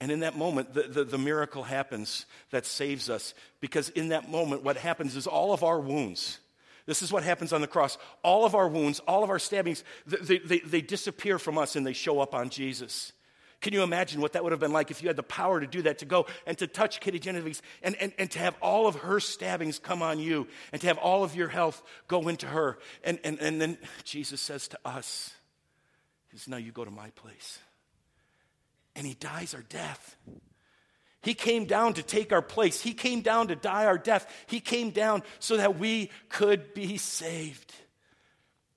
And 0.00 0.10
in 0.10 0.20
that 0.20 0.36
moment, 0.36 0.72
the, 0.72 0.84
the, 0.84 1.04
the, 1.04 1.18
miracle 1.18 1.62
happens 1.62 2.24
that 2.50 2.64
saves 2.64 3.10
us. 3.10 3.34
Because 3.60 3.90
in 3.90 4.08
that 4.08 4.30
moment, 4.30 4.62
what 4.62 4.78
happens 4.78 5.14
is 5.14 5.26
all 5.26 5.52
of 5.52 5.62
our 5.62 5.78
wounds, 5.78 6.38
this 6.86 7.02
is 7.02 7.12
what 7.12 7.22
happens 7.22 7.52
on 7.52 7.60
the 7.60 7.66
cross, 7.66 7.98
all 8.24 8.46
of 8.46 8.54
our 8.54 8.66
wounds, 8.66 9.00
all 9.00 9.22
of 9.22 9.28
our 9.28 9.38
stabbings, 9.38 9.84
they, 10.06 10.38
they, 10.38 10.60
they 10.60 10.80
disappear 10.80 11.38
from 11.38 11.58
us 11.58 11.76
and 11.76 11.86
they 11.86 11.92
show 11.92 12.18
up 12.20 12.34
on 12.34 12.48
Jesus. 12.48 13.12
Can 13.60 13.74
you 13.74 13.82
imagine 13.82 14.22
what 14.22 14.32
that 14.32 14.42
would 14.42 14.52
have 14.52 14.60
been 14.60 14.72
like 14.72 14.90
if 14.90 15.02
you 15.02 15.08
had 15.08 15.16
the 15.16 15.22
power 15.22 15.60
to 15.60 15.66
do 15.66 15.82
that, 15.82 15.98
to 15.98 16.06
go 16.06 16.26
and 16.46 16.56
to 16.58 16.66
touch 16.66 17.00
Kitty 17.00 17.18
Genovese 17.18 17.60
and, 17.82 17.94
and, 17.96 18.12
and 18.18 18.30
to 18.30 18.38
have 18.38 18.56
all 18.62 18.86
of 18.86 18.96
her 18.96 19.20
stabbings 19.20 19.78
come 19.78 20.02
on 20.02 20.18
you 20.18 20.46
and 20.72 20.80
to 20.80 20.86
have 20.86 20.96
all 20.96 21.24
of 21.24 21.34
your 21.36 21.48
health 21.48 21.82
go 22.08 22.28
into 22.28 22.46
her? 22.46 22.78
And, 23.04 23.18
and, 23.22 23.38
and 23.38 23.60
then 23.60 23.76
Jesus 24.02 24.40
says 24.40 24.68
to 24.68 24.78
us, 24.84 25.34
He 26.30 26.38
says, 26.38 26.48
Now 26.48 26.56
you 26.56 26.72
go 26.72 26.86
to 26.86 26.90
my 26.90 27.10
place. 27.10 27.58
And 28.96 29.06
He 29.06 29.14
dies 29.14 29.54
our 29.54 29.62
death. 29.62 30.16
He 31.22 31.34
came 31.34 31.66
down 31.66 31.94
to 31.94 32.02
take 32.02 32.32
our 32.32 32.40
place. 32.40 32.80
He 32.80 32.94
came 32.94 33.20
down 33.20 33.48
to 33.48 33.56
die 33.56 33.84
our 33.84 33.98
death. 33.98 34.26
He 34.46 34.60
came 34.60 34.88
down 34.88 35.22
so 35.38 35.58
that 35.58 35.78
we 35.78 36.10
could 36.30 36.72
be 36.72 36.96
saved. 36.96 37.74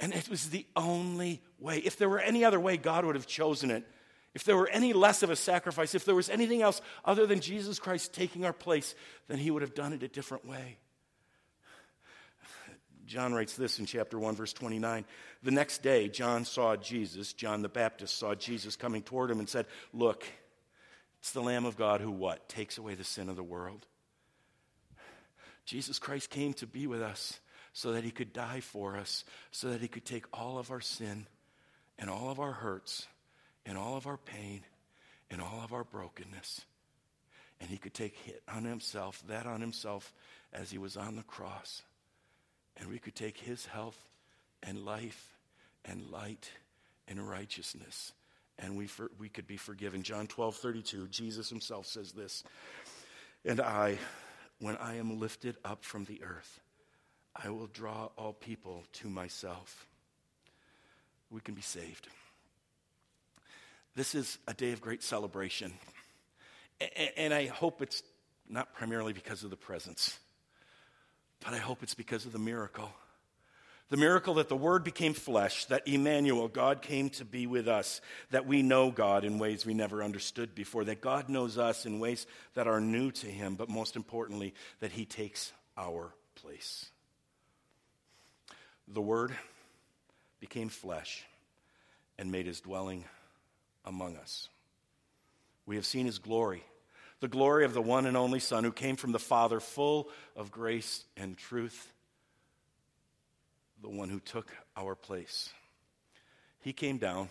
And 0.02 0.14
it 0.14 0.28
was 0.28 0.50
the 0.50 0.66
only 0.76 1.42
way. 1.58 1.78
If 1.78 1.96
there 1.96 2.10
were 2.10 2.20
any 2.20 2.44
other 2.44 2.60
way, 2.60 2.76
God 2.76 3.06
would 3.06 3.16
have 3.16 3.28
chosen 3.28 3.72
it. 3.72 3.86
If 4.34 4.44
there 4.46 4.58
were 4.58 4.70
any 4.70 4.94
less 4.94 5.22
of 5.22 5.30
a 5.30 5.36
sacrifice, 5.36 5.94
if 5.94 6.06
there 6.06 6.16
was 6.16 6.30
anything 6.30 6.62
else 6.62 6.82
other 7.06 7.28
than 7.28 7.40
Jesus 7.40 7.78
Christ 7.78 8.14
taking 8.14 8.46
our 8.46 8.54
place, 8.54 8.96
then 9.28 9.38
he 9.38 9.52
would 9.52 9.62
have 9.62 9.76
done 9.76 9.94
it 9.94 10.02
a 10.02 10.08
different 10.08 10.48
way. 10.48 10.78
John 13.06 13.34
writes 13.34 13.56
this 13.56 13.80
in 13.80 13.86
chapter 13.86 14.18
1, 14.18 14.36
verse 14.36 14.54
29. 14.54 15.06
The 15.44 15.52
next 15.52 15.84
day, 15.84 16.08
John 16.08 16.46
saw 16.46 16.76
Jesus, 16.76 17.34
John 17.34 17.62
the 17.62 17.70
Baptist 17.70 18.18
saw 18.18 18.34
Jesus 18.34 18.76
coming 18.76 19.04
toward 19.04 19.30
him 19.30 19.40
and 19.40 19.50
said, 19.50 19.68
Look, 19.94 20.26
it's 21.20 21.32
the 21.32 21.42
Lamb 21.42 21.66
of 21.66 21.78
God 21.78 22.02
who 22.02 22.12
what? 22.12 22.50
Takes 22.50 22.78
away 22.78 22.96
the 22.96 23.04
sin 23.04 23.30
of 23.30 23.36
the 23.36 23.44
world. 23.44 23.86
Jesus 25.66 26.00
Christ 26.00 26.30
came 26.30 26.54
to 26.54 26.68
be 26.68 26.88
with 26.88 27.02
us 27.02 27.40
so 27.72 27.94
that 27.94 28.04
he 28.04 28.12
could 28.12 28.34
die 28.34 28.62
for 28.62 28.98
us, 28.98 29.26
so 29.52 29.70
that 29.70 29.82
he 29.82 29.88
could 29.88 30.06
take 30.06 30.26
all 30.34 30.58
of 30.58 30.72
our 30.72 30.82
sin 30.82 31.28
and 32.00 32.10
all 32.10 32.30
of 32.30 32.40
our 32.40 32.52
hurts 32.52 33.08
in 33.66 33.78
all 33.78 33.96
of 33.96 34.08
our 34.08 34.18
pain, 34.18 34.62
in 35.30 35.40
all 35.40 35.62
of 35.64 35.74
our 35.74 35.84
brokenness. 35.84 36.62
And 37.60 37.70
he 37.70 37.78
could 37.78 37.94
take 37.94 38.16
it 38.28 38.44
on 38.54 38.66
himself, 38.66 39.24
that 39.28 39.46
on 39.46 39.62
himself, 39.62 40.14
as 40.52 40.70
he 40.70 40.78
was 40.78 40.98
on 40.98 41.16
the 41.16 41.24
cross. 41.24 41.82
And 42.78 42.90
we 42.90 43.00
could 43.00 43.16
take 43.16 43.38
his 43.38 43.66
health 43.66 43.98
and 44.62 44.84
life 44.86 45.34
and 45.86 46.10
light 46.10 46.50
and 47.08 47.28
righteousness. 47.28 48.12
And 48.60 48.78
we, 48.78 48.88
for, 48.88 49.10
we 49.18 49.30
could 49.30 49.48
be 49.48 49.58
forgiven. 49.58 50.04
John 50.04 50.28
12, 50.28 50.56
32, 50.56 51.08
Jesus 51.08 51.50
himself 51.50 51.86
says 51.86 52.12
this. 52.12 52.44
And 53.46 53.60
I, 53.60 53.98
when 54.60 54.78
I 54.78 54.96
am 54.96 55.20
lifted 55.20 55.58
up 55.66 55.84
from 55.84 56.06
the 56.06 56.22
earth, 56.24 56.60
I 57.36 57.50
will 57.50 57.68
draw 57.68 58.10
all 58.18 58.34
people 58.34 58.84
to 58.94 59.10
myself. 59.10 59.88
We 61.32 61.42
can 61.42 61.56
be 61.56 61.62
saved. 61.62 62.08
This 63.96 64.16
is 64.16 64.38
a 64.48 64.54
day 64.54 64.72
of 64.72 64.82
great 64.82 65.04
celebration. 65.04 65.74
And 67.16 67.34
I 67.34 67.46
hope 67.48 67.82
it's 67.82 68.02
not 68.50 68.74
primarily 68.74 69.14
because 69.14 69.44
of 69.44 69.50
the 69.50 69.56
presents, 69.56 70.18
but 71.44 71.54
I 71.54 71.58
hope 71.58 71.84
it's 71.84 71.94
because 71.94 72.26
of 72.26 72.32
the 72.34 72.40
miracle. 72.40 72.92
The 73.90 73.98
miracle 73.98 74.36
that 74.36 74.50
the 74.50 74.58
Word 74.58 74.84
became 74.84 75.14
flesh, 75.14 75.66
that 75.66 75.88
Emmanuel, 75.88 76.48
God 76.48 76.82
came 76.82 77.12
to 77.12 77.26
be 77.26 77.46
with 77.46 77.68
us, 77.68 78.02
that 78.32 78.48
we 78.48 78.64
know 78.64 78.90
God 78.90 79.24
in 79.24 79.38
ways 79.38 79.66
we 79.66 79.76
never 79.76 80.02
understood 80.02 80.56
before, 80.56 80.84
that 80.86 81.00
God 81.02 81.30
knows 81.30 81.60
us 81.60 81.86
in 81.86 82.00
ways 82.00 82.26
that 82.56 82.68
are 82.68 82.82
new 82.82 83.12
to 83.12 83.28
Him, 83.28 83.56
but 83.56 83.70
most 83.70 83.96
importantly, 83.96 84.56
that 84.80 84.94
He 84.94 85.06
takes 85.06 85.54
our 85.78 86.12
place. 86.34 86.88
The 88.88 89.02
Word 89.02 89.36
became 90.40 90.70
flesh 90.70 91.24
and 92.18 92.32
made 92.32 92.48
His 92.48 92.62
dwelling 92.62 93.06
among 93.86 94.16
us. 94.18 94.50
We 95.66 95.76
have 95.76 95.86
seen 95.86 96.06
his 96.06 96.20
glory, 96.20 96.64
the 97.20 97.28
glory 97.28 97.66
of 97.66 97.74
the 97.74 97.82
one 97.82 98.06
and 98.06 98.18
only 98.18 98.40
Son 98.40 98.64
who 98.64 98.72
came 98.72 98.96
from 98.96 99.12
the 99.12 99.20
Father, 99.20 99.60
full 99.60 100.10
of 100.36 100.52
grace 100.52 101.06
and 101.16 101.38
truth, 101.38 101.92
the 103.82 103.90
one 103.90 104.10
who 104.10 104.20
took 104.20 104.52
our 104.76 104.96
place. 104.96 105.50
He 106.62 106.74
came 106.74 106.98
down, 106.98 107.30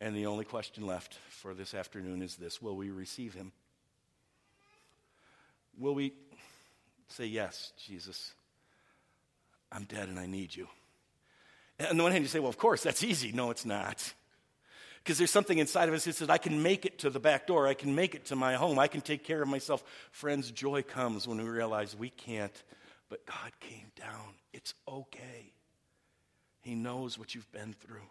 and 0.00 0.14
the 0.14 0.26
only 0.26 0.44
question 0.44 0.86
left 0.86 1.14
for 1.30 1.54
this 1.54 1.74
afternoon 1.74 2.22
is 2.22 2.36
this 2.36 2.60
Will 2.60 2.76
we 2.76 2.90
receive 2.90 3.34
him? 3.34 3.52
Will 5.78 5.94
we 5.94 6.12
say, 7.08 7.26
Yes, 7.26 7.72
Jesus, 7.84 8.32
I'm 9.70 9.84
dead 9.84 10.08
and 10.08 10.18
I 10.18 10.26
need 10.26 10.54
you? 10.54 10.68
And 11.78 11.88
on 11.88 11.96
the 11.96 12.02
one 12.02 12.12
hand, 12.12 12.24
you 12.24 12.28
say, 12.28 12.40
Well, 12.40 12.48
of 12.48 12.58
course, 12.58 12.82
that's 12.82 13.04
easy. 13.04 13.32
No, 13.32 13.50
it's 13.50 13.64
not. 13.64 14.12
Because 15.06 15.18
there's 15.18 15.30
something 15.30 15.58
inside 15.58 15.88
of 15.88 15.94
us 15.94 16.04
that 16.06 16.16
says, 16.16 16.28
I 16.28 16.38
can 16.38 16.64
make 16.64 16.84
it 16.84 16.98
to 16.98 17.10
the 17.10 17.20
back 17.20 17.46
door. 17.46 17.68
I 17.68 17.74
can 17.74 17.94
make 17.94 18.16
it 18.16 18.24
to 18.24 18.34
my 18.34 18.54
home. 18.54 18.76
I 18.76 18.88
can 18.88 19.00
take 19.00 19.22
care 19.22 19.40
of 19.40 19.46
myself. 19.46 19.84
Friends, 20.10 20.50
joy 20.50 20.82
comes 20.82 21.28
when 21.28 21.38
we 21.38 21.48
realize 21.48 21.94
we 21.94 22.10
can't, 22.10 22.64
but 23.08 23.24
God 23.24 23.52
came 23.60 23.92
down. 23.94 24.34
It's 24.52 24.74
okay. 24.88 25.52
He 26.60 26.74
knows 26.74 27.16
what 27.16 27.36
you've 27.36 27.52
been 27.52 27.72
through. 27.72 28.08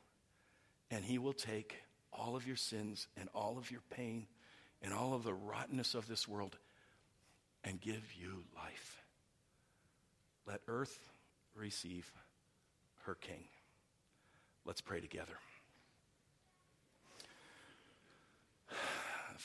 And 0.90 1.04
He 1.04 1.18
will 1.18 1.34
take 1.34 1.76
all 2.14 2.38
of 2.38 2.48
your 2.48 2.56
sins 2.56 3.10
and 3.18 3.28
all 3.36 3.58
of 3.58 3.72
your 3.72 3.82
pain 3.90 4.28
and 4.82 4.94
all 4.94 5.14
of 5.14 5.26
the 5.26 5.34
rottenness 5.34 5.96
of 5.96 6.08
this 6.08 6.30
world 6.30 6.58
and 7.66 7.82
give 7.82 8.14
you 8.18 8.46
life. 8.56 9.04
Let 10.48 10.62
earth 10.70 10.98
receive 11.56 12.10
her 13.04 13.16
king. 13.16 13.44
Let's 14.64 14.80
pray 14.80 15.02
together. 15.02 15.36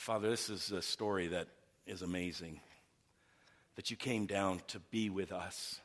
Father, 0.01 0.31
this 0.31 0.49
is 0.49 0.71
a 0.71 0.81
story 0.81 1.27
that 1.27 1.47
is 1.85 2.01
amazing. 2.01 2.59
That 3.75 3.91
you 3.91 3.97
came 3.97 4.25
down 4.25 4.59
to 4.69 4.79
be 4.79 5.11
with 5.11 5.31
us. 5.31 5.79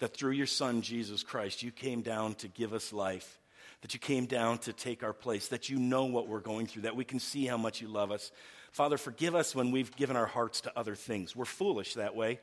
That 0.00 0.12
through 0.12 0.32
your 0.32 0.48
Son, 0.48 0.82
Jesus 0.82 1.22
Christ, 1.22 1.62
you 1.62 1.70
came 1.70 2.02
down 2.02 2.34
to 2.34 2.48
give 2.48 2.72
us 2.72 2.92
life. 2.92 3.38
That 3.82 3.94
you 3.94 4.00
came 4.00 4.26
down 4.26 4.58
to 4.58 4.72
take 4.72 5.04
our 5.04 5.12
place. 5.12 5.46
That 5.48 5.68
you 5.68 5.78
know 5.78 6.06
what 6.06 6.26
we're 6.26 6.40
going 6.40 6.66
through. 6.66 6.82
That 6.82 6.96
we 6.96 7.04
can 7.04 7.20
see 7.20 7.46
how 7.46 7.56
much 7.56 7.80
you 7.80 7.86
love 7.86 8.10
us. 8.10 8.32
Father, 8.72 8.98
forgive 8.98 9.36
us 9.36 9.54
when 9.54 9.70
we've 9.70 9.94
given 9.94 10.16
our 10.16 10.26
hearts 10.26 10.62
to 10.62 10.72
other 10.76 10.96
things. 10.96 11.36
We're 11.36 11.44
foolish 11.44 11.94
that 11.94 12.16
way. 12.16 12.40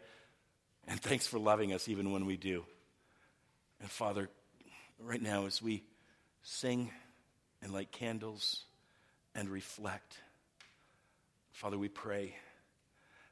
And 0.87 0.97
thanks 0.97 1.27
for 1.27 1.39
loving 1.39 1.73
us 1.73 1.89
even 1.89 2.13
when 2.13 2.25
we 2.25 2.37
do. 2.37 2.63
And 3.81 3.91
Father, 3.91 4.29
right 4.97 5.21
now 5.21 5.45
as 5.45 5.61
we 5.61 5.83
sing 6.41 6.89
and 7.61 7.73
light 7.73 7.91
candles 7.91 8.63
and 9.35 9.49
reflect, 9.49 10.15
Father, 11.61 11.77
we 11.77 11.89
pray 11.89 12.35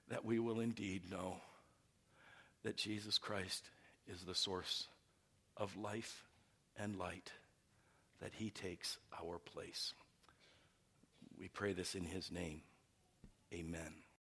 that 0.10 0.24
we 0.24 0.38
will 0.38 0.60
indeed 0.60 1.10
know 1.10 1.38
that 2.64 2.78
Jesus 2.78 3.18
Christ 3.18 3.72
is 4.08 4.22
the 4.22 4.36
source 4.36 4.88
of 5.58 5.76
life 5.76 6.28
and 6.78 6.96
light, 6.96 7.32
that 8.22 8.34
he 8.36 8.52
takes 8.52 9.00
our 9.20 9.40
place. 9.40 9.96
We 11.40 11.48
pray 11.48 11.74
this 11.74 11.96
in 11.96 12.04
his 12.04 12.32
name. 12.32 12.62
Amen. 13.52 13.96